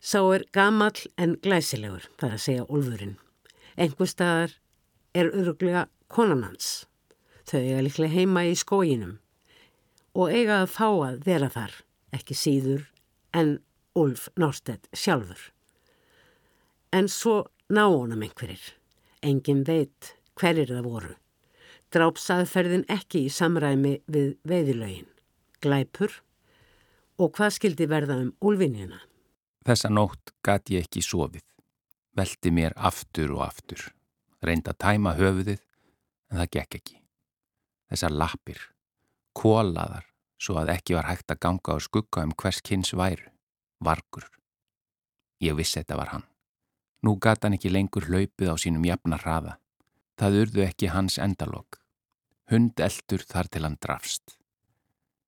[0.00, 3.16] Sá er gamall en glæsilegur, það er að segja úlfurinn.
[3.80, 4.52] Engur staðar
[5.16, 6.84] er öruglega konan hans.
[7.48, 9.16] Þau eiga líklega heima í skóginum
[10.16, 11.72] og eiga að fá að vera þar,
[12.16, 12.86] ekki síður
[13.36, 13.58] en
[13.96, 15.40] Ulf Norstedt sjálfur.
[16.92, 18.62] En svo ná honum einhverjir.
[19.24, 21.14] Engin veit hverjir það voru.
[21.94, 25.08] Drápsaðferðin ekki í samræmi við veiðilögin.
[25.62, 26.12] Glæpur
[27.22, 28.98] og hvað skildi verða um úlvinjuna?
[29.66, 31.44] Þessa nótt gati ég ekki sofið.
[32.16, 33.80] Velti mér aftur og aftur.
[34.44, 35.60] Reynd að tæma höfuðið
[36.30, 36.96] en það gekk ekki.
[37.90, 38.60] Þessar lappir,
[39.36, 40.06] kólaðar,
[40.42, 43.28] svo að ekki var hægt að ganga á skugga um hvers kynns væru,
[43.84, 44.26] vargur.
[45.42, 46.26] Ég vissi þetta var hann.
[47.04, 49.58] Nú gata hann ekki lengur hlaupið á sínum jafna hraða.
[50.16, 51.80] Það urðu ekki hans endalokk.
[52.48, 54.36] Hund eldur þar til hann drafst.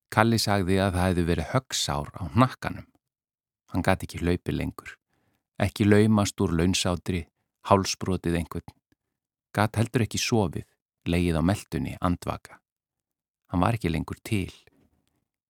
[0.09, 2.87] Kalli sagði að það hefði verið högsár á nakkanum.
[3.69, 4.95] Hann gati ekki hlaupið lengur.
[5.61, 7.27] Ekki laumast úr launsátri,
[7.69, 8.77] hálsbrotið einhvern.
[9.53, 10.65] Gat heldur ekki sofið,
[11.05, 12.61] leið á meldunni, andvaka.
[13.53, 14.55] Hann var ekki lengur til.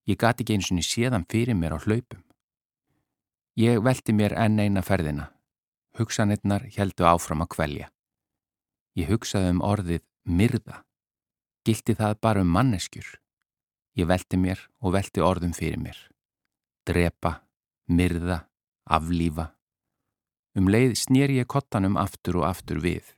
[0.09, 2.24] Ég gati ekki eins og séðan fyrir mér á hlaupum.
[3.59, 5.29] Ég velti mér enn eina ferðina.
[5.98, 7.88] Hugsanirnar heldu áfram að kvelja.
[8.98, 10.82] Ég hugsaði um orðið myrða.
[11.66, 13.06] Gildi það bara um manneskjur.
[13.98, 15.98] Ég velti mér og velti orðum fyrir mér.
[16.88, 17.44] Drepa,
[17.87, 18.40] myrða,
[18.90, 19.52] aflífa.
[20.58, 23.14] Um leið snýr ég kottanum aftur og aftur við.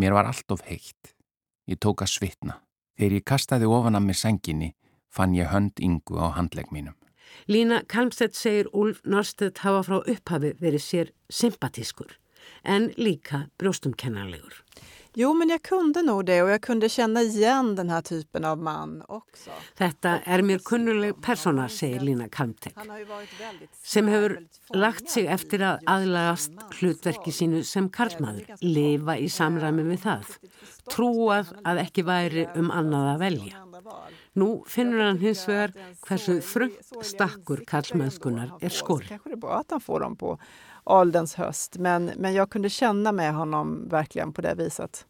[0.00, 1.12] Mér var allt of heitt.
[1.68, 2.60] Ég tók að svitna.
[2.96, 4.74] Þegar ég kastaði ofan að mér senginni
[5.12, 6.96] fann ég hönd yngu á handlegg mínum.
[7.52, 12.16] Lína Kalmstedt segir Úlf Norstedt hafa frá upphafi verið sér sympatískur
[12.62, 14.62] en líka brjóstumkennarlegur.
[15.18, 18.58] Jo, men jag kunde nog det och jag kunde känna igen den här typen av
[18.58, 19.50] man också.
[19.78, 22.76] Þetta er mér kunnuleg persóna, segir Lína Kalmtek,
[23.82, 24.36] sem hefur
[24.76, 30.36] lagt sig eftir að aðlagast hlutverki sínu sem karlmaður, lifa í samræmi við það,
[30.92, 33.64] trúað að ekki væri um annað að velja.
[34.36, 35.72] Nú finnur hann hins vegar
[36.04, 39.08] hversu frumt stakkur karlmennskunar er skor.
[39.08, 40.38] Kanske det är bra att han får dem på
[40.86, 45.06] ålderns höst, men, men jag kunde känna med honom verkligen på det viset.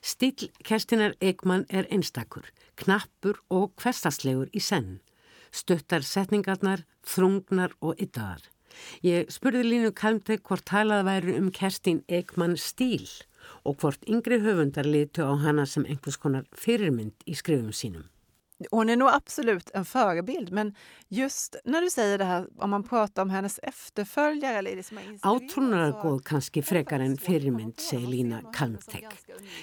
[0.00, 2.46] Stíl Kerstinar Ekman er einstakur,
[2.80, 4.98] knappur og hverstaslegur í senn.
[5.52, 8.42] Stuttar setningarnar, þrungnar og yttaðar.
[9.04, 13.06] Ég spurði Línu Kalmtek hvort talað væri um Kerstin Ekman stíl
[13.64, 18.04] og hvort yngri höfundar litu á hana sem einhvers konar fyrirmynd í skrifum sínum.
[18.70, 20.74] Hon är nog absolut en förebild, men
[21.08, 24.96] just när du säger det här, om man pratar om hennes efterföljare eller det som
[24.96, 29.04] har Átrúnarargóð kannski frekar en fyrirmynd, segir Lína Kalmtek.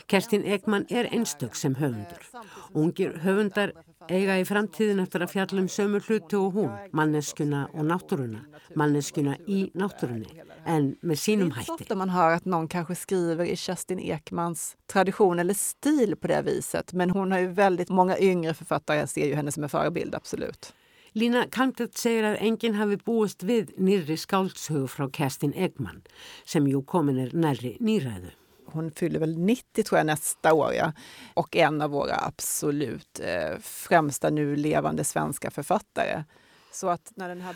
[0.07, 2.25] Kerstin Ekman er einstök sem höfundur.
[2.73, 3.73] Ungir höfundar
[4.09, 8.43] eiga í framtíðin eftir að fjalla um sömu hluti og hún, manneskuna og náttúruna,
[8.79, 11.65] manneskuna í náttúrunni, en med sínum hætti.
[11.67, 16.15] Det är inte man hör att någon kanske skriver i Kerstin Ekmans tradition eller stil
[16.15, 19.63] på det viset, men hon har ju väldigt många yngre författare ser ju henne som
[19.63, 20.73] en förebild, absolut.
[21.13, 26.01] Lína Kamtet segir að enginn hafi búist við nýrri skáldsögu frá Kerstin Ekman
[26.41, 28.31] sem jú komin er nærri nýræðu.
[28.73, 30.91] Hon fyller väl 90 tror jag nästa år ja.
[31.33, 36.23] och en av våra absolut eh, främsta nu levande svenska författare.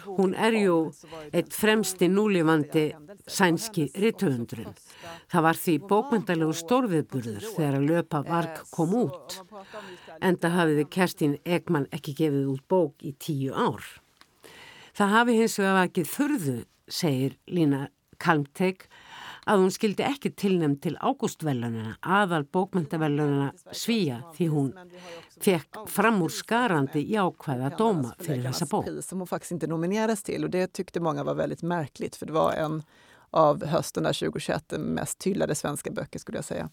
[0.06, 0.76] Hún er jú
[1.34, 2.84] eitt fremsti núlifandi
[3.26, 4.76] sænski rittöfundurinn.
[5.32, 9.40] Það var því bókmyndalegu stórviðburður þegar að löpa varg kom út.
[10.22, 13.82] Enda hafiði Kerstin Ekman ekki gefið út bók í tíu ár.
[14.98, 17.88] Það hafi hins vegar ekki þurðu, segir Lína
[18.22, 18.86] Kalmteig,
[19.48, 24.72] að hún skildi ekki tilnæmt til ágústvelunina, aðal bókmyndavelunina Svíja því hún
[25.44, 28.90] fekk fram úr skarandi jákvæða dóma fyrir þessa bók.
[29.06, 32.34] Som hon faktiskt inte nominerades till och det tyckte många var väldigt märkligt för det
[32.34, 32.84] var en
[33.32, 36.70] av hösten 2021 mest hyllade svenska böcker skulle jag säga.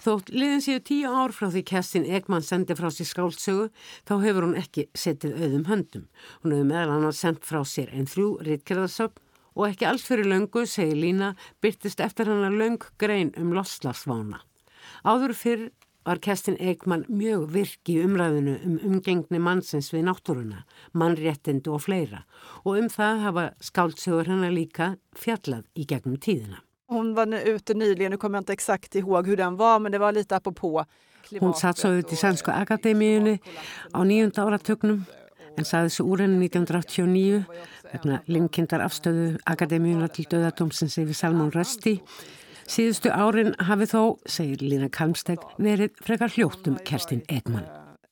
[0.00, 3.66] Þótt liðin séu tíu ár frá því Kerstin Ekman sendi frá sér skáldsögu
[4.08, 6.06] þá hefur hún ekki setið auðum höndum.
[6.42, 9.20] Hún hefur meðal hann sendt frá sér en þrjú ritgerðarsögn
[9.56, 11.32] og ekki alls fyrir löngu, segir Lína,
[11.64, 14.42] byrtist eftir hann að löng grein um loslagsvána.
[15.02, 15.64] Áður fyrr
[16.06, 20.62] var Kerstin Eikmann mjög virk í umræðinu um umgengni mannsins við náttúruna,
[20.94, 22.22] mannréttindu og fleira
[22.62, 26.62] og um það hafa skáldsögur hennar líka fjallað í gegnum tíðina.
[26.86, 29.98] Hon var ute nyligen, nu kommer jag inte exakt ihåg hur den var, men det
[29.98, 30.84] var lite apropå.
[31.40, 33.40] Hún satt svo ut í Sænsku Akademíunni
[33.90, 35.02] á nýjunda áratögnum
[35.56, 37.44] en saði þessu úr henni 1989
[37.92, 42.00] vegna linkindar afstöðu Akademíuna til döðadómsins yfir Salmón Rösti
[42.66, 47.66] Síðustu árin hafi þó, segir Lina Kalmsteg, verið frekar hljóttum Kerstin Ekman.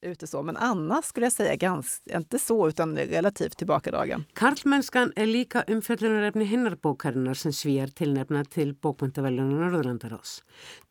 [0.05, 4.25] Ute så, men annars skulle jag säga ganska, inte så utan relativt tillbakadragen.
[4.35, 10.43] Karlmennskan er líka umfjöldunarefni hinnarbókarinnar sem svíjar tilnefna til bókmyndavellunar Norðurlandarás.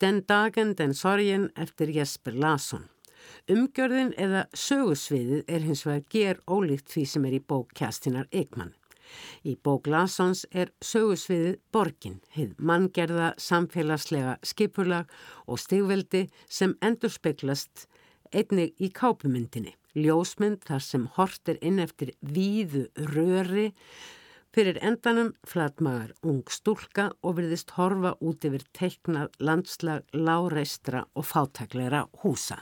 [0.01, 2.89] Den dagen, den sorgin eftir Jesper Larsson.
[3.51, 8.73] Umgjörðin eða sögusviðið er hins vegar ger ólíkt því sem er í bók Kjastinar Ekman.
[9.45, 15.11] Í bók Larsons er sögusviðið Borgin, hið manngerða, samfélagslega skipurlag
[15.45, 17.87] og stigveldi sem endur speklast
[18.33, 19.75] einnig í kápumyndinni.
[19.93, 23.69] Ljósmynd þar sem hort er inn eftir víðu röri
[24.53, 32.07] fyrir endanum flatmagar ung stúlka og verðist horfa út yfir teiknað landslag, láreistra og fátækleira
[32.23, 32.61] húsa.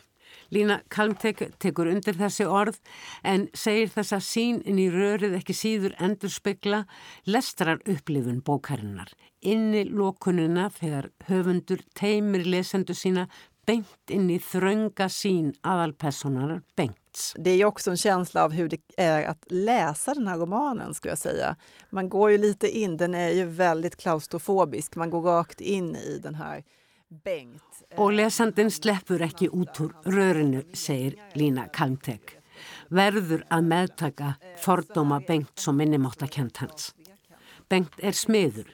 [0.52, 2.82] Lína Kalmtek tekur undir þessi orð
[3.24, 6.82] en segir þessa sín inn í rörið ekki síður endur spekla
[7.24, 9.14] lestrar upplifun bókarinnar.
[9.42, 13.30] Inni lókununa þegar höfundur teimir lesendu sína
[13.66, 16.98] bengt inn í þrönga sín aðalpersonar bengt.
[17.36, 20.94] Det är ju också en känsla av hur det är att läsa den här romanen
[20.94, 21.56] skulle jag säga.
[21.90, 26.20] Man går ju lite in, den är ju väldigt klaustrofobisk, man går rakt in i
[26.24, 26.68] den här Bengt.
[28.00, 32.38] Og lesandin sleppur ekki út úr rörinu, segir Lína Kalmtek.
[32.92, 34.30] Verður að meðtaka
[34.62, 36.94] fordóma Bengt som minnumáttakent hans.
[37.68, 38.70] Bengt er smiður.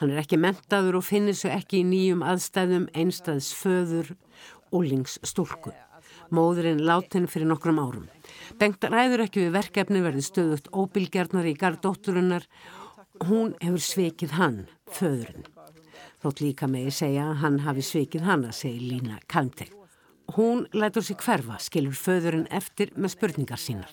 [0.00, 4.14] Hann er ekki mentaður og finnir sig ekki í nýjum aðstæðum einstæðs föður
[4.74, 5.72] úlings stúlku.
[6.34, 8.08] Móðurinn látin fyrir nokkrum árum.
[8.58, 12.48] Bengt ræður ekki við verkefni verði stöðugt óbylgjarnar í gardótturinnar.
[13.28, 15.53] Hún hefur sveikið hann, föðurinn.
[16.24, 19.74] Þótt líka megi segja að hann hafi svikið hana, segir Lína Kalmtek.
[20.32, 23.90] Hún lætur sig hverfa, skilur föðurinn eftir með spurningar sínar.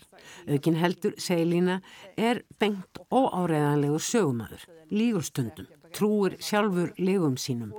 [0.48, 1.82] Aukin heldur, segir Lína,
[2.16, 4.64] er bengt óáreðanlegur sögumadur,
[4.96, 7.76] lígur stundum, trúir sjálfur legum sínum,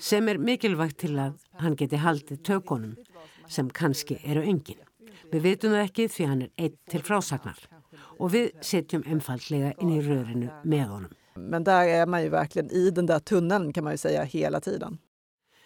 [0.00, 2.96] sem er mikilvægt til að hann geti haldið tökunum,
[3.52, 4.80] sem kannski eru engin.
[5.28, 7.60] Við veitum það ekki því hann er eitt til frásagnar
[8.16, 11.19] og við setjum einfallega inn í rörinu með honum.
[11.48, 14.60] Men där är man ju verkligen i den där tunneln kan man ju säga hela
[14.60, 14.98] tiden.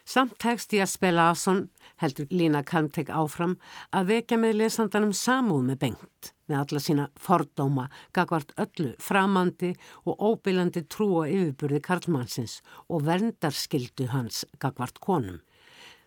[0.07, 3.55] Samt tekst Jesper Larsson heldur Lína Kalmtek áfram
[3.89, 9.73] að vekja með lesandanum samúð með bengt með alla sína fordóma, gagvart öllu, framandi
[10.05, 12.59] og óbylandi trú og yfirburði Karlmannsins
[12.93, 15.41] og verndarskildu hans gagvart konum.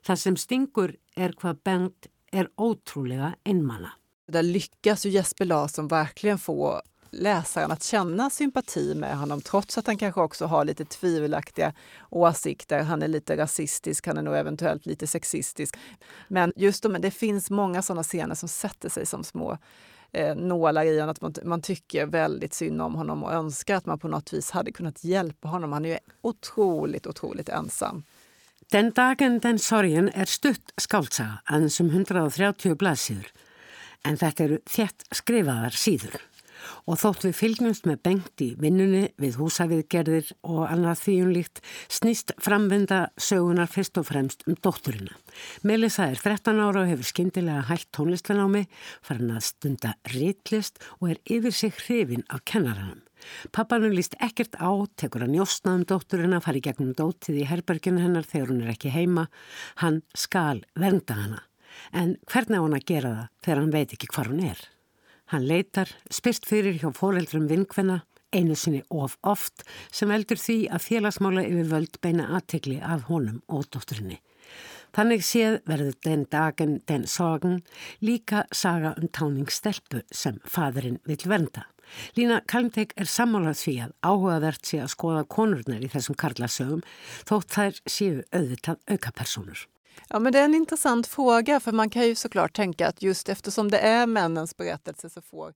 [0.05, 3.97] Það sem stingur er hvað bengt er ótrúlega einmana.
[4.28, 9.87] Där lyckas ju Jesper Larsson verkligen få läsaren att känna sympati med honom trots att
[9.87, 11.73] han kanske också har lite tvivelaktiga
[12.09, 12.83] åsikter.
[12.83, 15.77] Han är lite rasistisk, han är nog eventuellt lite sexistisk.
[16.27, 19.57] Men just de, det finns många sådana scener som sätter sig som små
[20.11, 21.11] eh, nålar i honom.
[21.11, 24.51] Att man, man tycker väldigt synd om honom och önskar att man på något vis
[24.51, 25.71] hade kunnat hjälpa honom.
[25.71, 28.03] Han är ju otroligt, otroligt ensam.
[28.71, 33.29] Den dagen, den sorgen er stutt skáltsaga aðeins um 130 blaðsíður
[34.07, 36.17] en þetta eru þjætt skrifaðar síður
[36.88, 41.61] og þótt við fylgjumst með bengt í vinnunni við húsaviðgerðir og annað þvíunlíkt
[41.91, 45.11] snýst framvenda sögunar fyrst og fremst um dótturina.
[45.67, 48.63] Melissa er 13 ára og hefur skindilega hægt tónlistanámi,
[49.03, 53.03] farin að stunda ritlist og er yfir sig hrifin af kennaranum.
[53.51, 58.27] Pappanum líst ekkert á, tekur að njóstna um dótturina, fari gegnum dótið í herberginu hennar
[58.29, 59.27] þegar hún er ekki heima.
[59.81, 61.43] Hann skal vernda hana.
[61.91, 64.65] En hvernig á hann að gera það þegar hann veit ekki hvað hún er?
[65.28, 67.97] Hann leitar, spyrst fyrir hjá fóreldrum vinkvenna,
[68.32, 73.41] einu sinni of oft, sem veldur því að félagsmála yfir völd beina aðtegli af honum
[73.51, 74.21] og dótturinni.
[74.95, 77.59] Þannig séð verður den dagen, den sorgen,
[77.99, 81.67] líka saga um táningsstelpu sem fadurinn vil vernda.
[82.15, 86.84] Lína Kalmtek er sammálað því að áhugavert sé að skoða konurnar í þessum karlasögum
[87.28, 89.67] þótt þær séu auðvitað aukapersonur.
[90.09, 93.29] Ja, men det är en intressant fråga för man kan ju såklart tänka att just
[93.29, 95.53] eftersom det är männens berättelse så får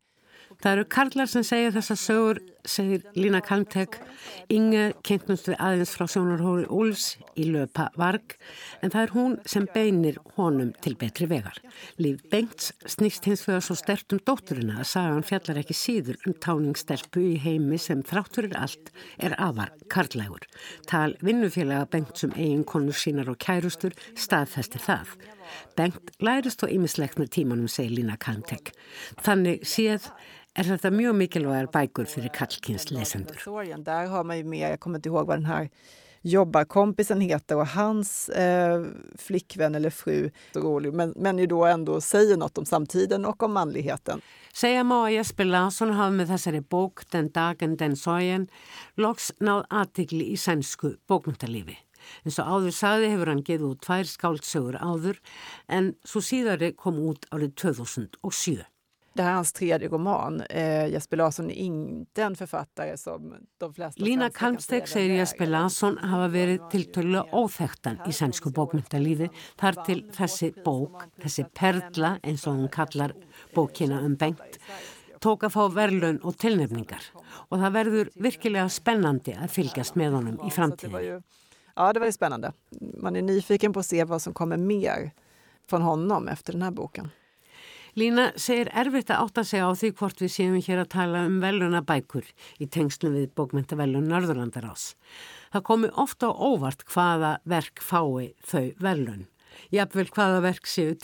[0.61, 3.97] Það eru karlar sem segja sögur, segir Lína Kalmtek.
[4.51, 8.35] Inge kynntnust við aðeins frá sjónarhóri Úls í löpa varg,
[8.81, 11.57] en það er hún sem beinir honum til betri vegar.
[12.01, 16.37] Líf Bengts snýst hins fyrir svo stert um dótturina að sagan fjallar ekki síður um
[16.45, 20.47] táningsstelpu í heimi sem þrátturir allt er afar karlægur.
[20.89, 25.15] Tal vinnufélaga Bengt sem eigin konur sínar og kærustur staðfestir það.
[25.75, 28.73] Bengt lærist og ymislegt með tímanum, segir Lína Kalmtek.
[29.23, 30.11] Þannig séð
[30.55, 33.37] er þetta mjög mikilvægar bækur fyrir kallkynns lesendur.
[33.83, 35.69] Där har man ju med, jag kommer inte ihåg vad den här
[36.21, 38.85] jobbarkompisen heter och hans eh,
[39.17, 43.53] flickvän eller fru, rolig, men, men ju då ändå säger något om samtiden och om
[43.53, 44.21] manligheten.
[44.53, 48.49] Segja má að Jesper Larsson hafa með þessari bók Den dagen, den sorgen
[48.99, 51.77] loks náð aðtikli í sænsku bókmyndarlífi.
[52.25, 55.21] En svo áður sagði hefur hann geið út tvær skáldsögur áður
[55.69, 58.61] en svo síðari kom út árið 2007.
[59.13, 60.41] Det här är hans tredje roman.
[60.41, 65.97] Eh, Jesper Larsson är inte en författare som de flesta Lína Kalmstek segir Jesper Larsson
[65.97, 69.27] hafa verið tiltölu óþektan í sænsku bókmyndalífi
[69.59, 73.13] þar til þessi bók, þessi perla eins og hún kallar
[73.55, 74.57] bókina um bengt,
[75.19, 77.11] tók að fá verlaun og tilnefningar
[77.49, 81.19] og það verður virkilega spennandi að fylgjast með honum í framtíðinu.
[81.75, 82.53] Ja, det var ju spännande.
[82.79, 85.11] Man är nyfiken på att se vad som kommer mer
[85.67, 87.09] från honom efter den här boken.
[87.99, 91.41] Lína segir erfitt að átta sig á því hvort við séum hér að tala um
[91.43, 92.29] veluna bækur
[92.63, 94.93] í tengslu við bókmyndavelun Norðurlandarás.
[95.51, 99.27] Það komi ofta á óvart hvaða verk fái þau velun.
[99.75, 100.95] Jafnvel hvaða verk séu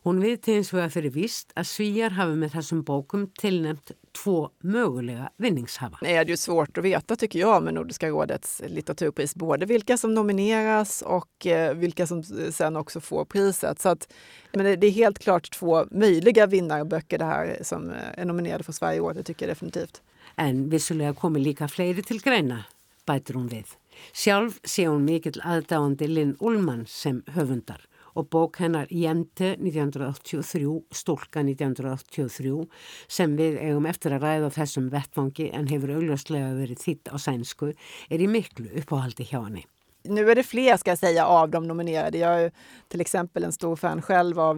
[0.00, 0.04] tilnemd.
[0.04, 5.30] Hon vet hins vegar fyrir víst att Svíjar hafi med þessum bókum tilnämnt två möguliga
[5.38, 5.98] vinningshavar.
[6.02, 10.14] Det är ju svårt att veta tycker jag med Nordiska rådets litteraturpris, både vilka som
[10.14, 12.22] nomineras och eh, vilka som
[12.52, 13.80] sen också får priset.
[13.80, 14.08] Så att,
[14.52, 18.96] men det är helt klart två möjliga vinnarböcker det här som är nominerade för Sverige
[18.96, 20.02] i år, det tycker jag definitivt.
[20.36, 22.64] En vissulega komi líka fleiri til greina,
[23.06, 23.74] bætur hún við.
[24.12, 31.42] Sjálf sé hún mikill aðdáandi Linn Ullmann sem höfundar og bók hennar Jente 1983, Stólka
[31.44, 32.54] 1983
[33.08, 37.72] sem við eigum eftir að ræða þessum vettfangi en hefur augljóslega verið þitt á sænsku
[38.10, 39.66] er í miklu uppáhaldi hjá henni.
[40.04, 42.18] Nu är det fler ska jag säga av de nominerade.
[42.18, 42.52] Jag är
[42.88, 44.56] till exempel en stor fan själv av.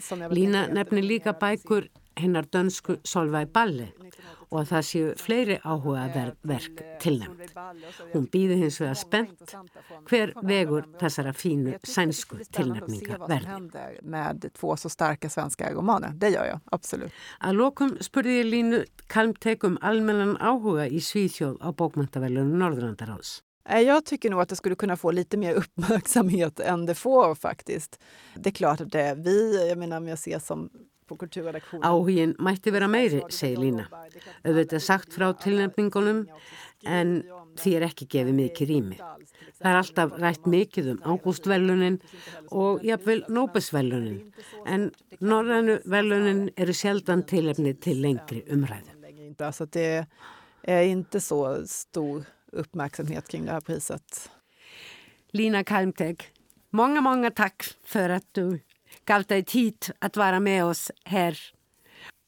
[0.00, 3.88] Som jag Lína nefnir líka bækur hennar dönsku Solveig Balle
[4.50, 7.52] og að það séu fleiri áhuga verk tilnæmt.
[8.12, 9.54] Hún býði hins vegar spennt
[10.10, 13.84] hver vegur þessara fínu sænsku tilnæmninga verði.
[14.02, 17.14] Með tvo svo starka svenska romaner, det gör jag, absolutt.
[17.38, 23.40] Að lokum spurði ég Línu Kalmtek um almennan áhuga i Svíþjóð á bókmöntavelunum Norðrandaráðs.
[23.70, 28.00] Jag tycker nog att det skulle kunna få lite mer uppmärksamhet än det får faktiskt.
[28.34, 30.70] Det är klart att det är vi, jag menar om jag ser som
[31.82, 33.86] Áhugin mætti vera meiri, segir Lína.
[34.44, 36.26] Auðvitað sagt frá tilnefningunum
[36.86, 37.16] en
[37.60, 39.00] því er ekki gefið mikið rými.
[39.60, 41.98] Það er alltaf rætt mikið um ágústvelunin
[42.50, 44.22] og jafnvel nóbesvelunin
[44.66, 44.88] en
[45.20, 48.96] norrænu velunin eru sjaldan tilefni til lengri umræðu.
[49.52, 50.06] Så det
[50.62, 54.30] är inte så stor uppmärksamhet kring det här priset.
[55.30, 56.32] Lina Kalmteg,
[56.70, 58.60] många, många tack för att du
[59.04, 61.38] dig tid att vara med oss här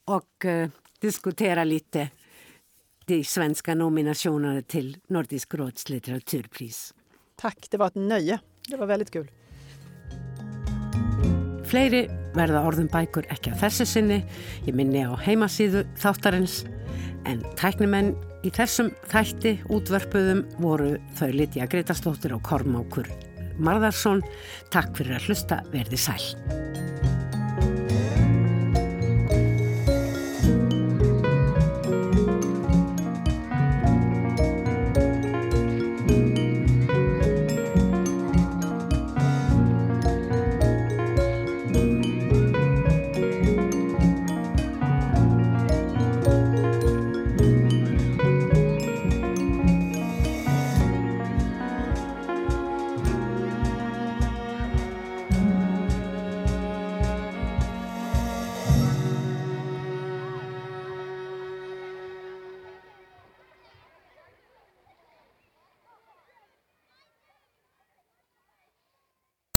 [0.05, 0.67] och uh,
[0.99, 2.09] diskutera lite
[3.05, 6.93] de svenska nominationerna till Nordisk råds litteraturpris.
[7.35, 8.39] Tack, det var ett nöje.
[8.67, 9.31] Det var väldigt kul.
[11.65, 12.05] Fleiri
[12.35, 14.19] verða orðum bækur ekki að þessu sinni.
[14.67, 16.61] Ég minni á heimasíðu þáttarins
[17.25, 18.13] en tæknimenn
[18.45, 23.09] í þessum þætti útvörpuðum voru þau Lítja Gretastóttir og Kormákur
[23.57, 24.23] Marðarsson.
[24.73, 27.12] Takk fyrir að hlusta, verði sæl.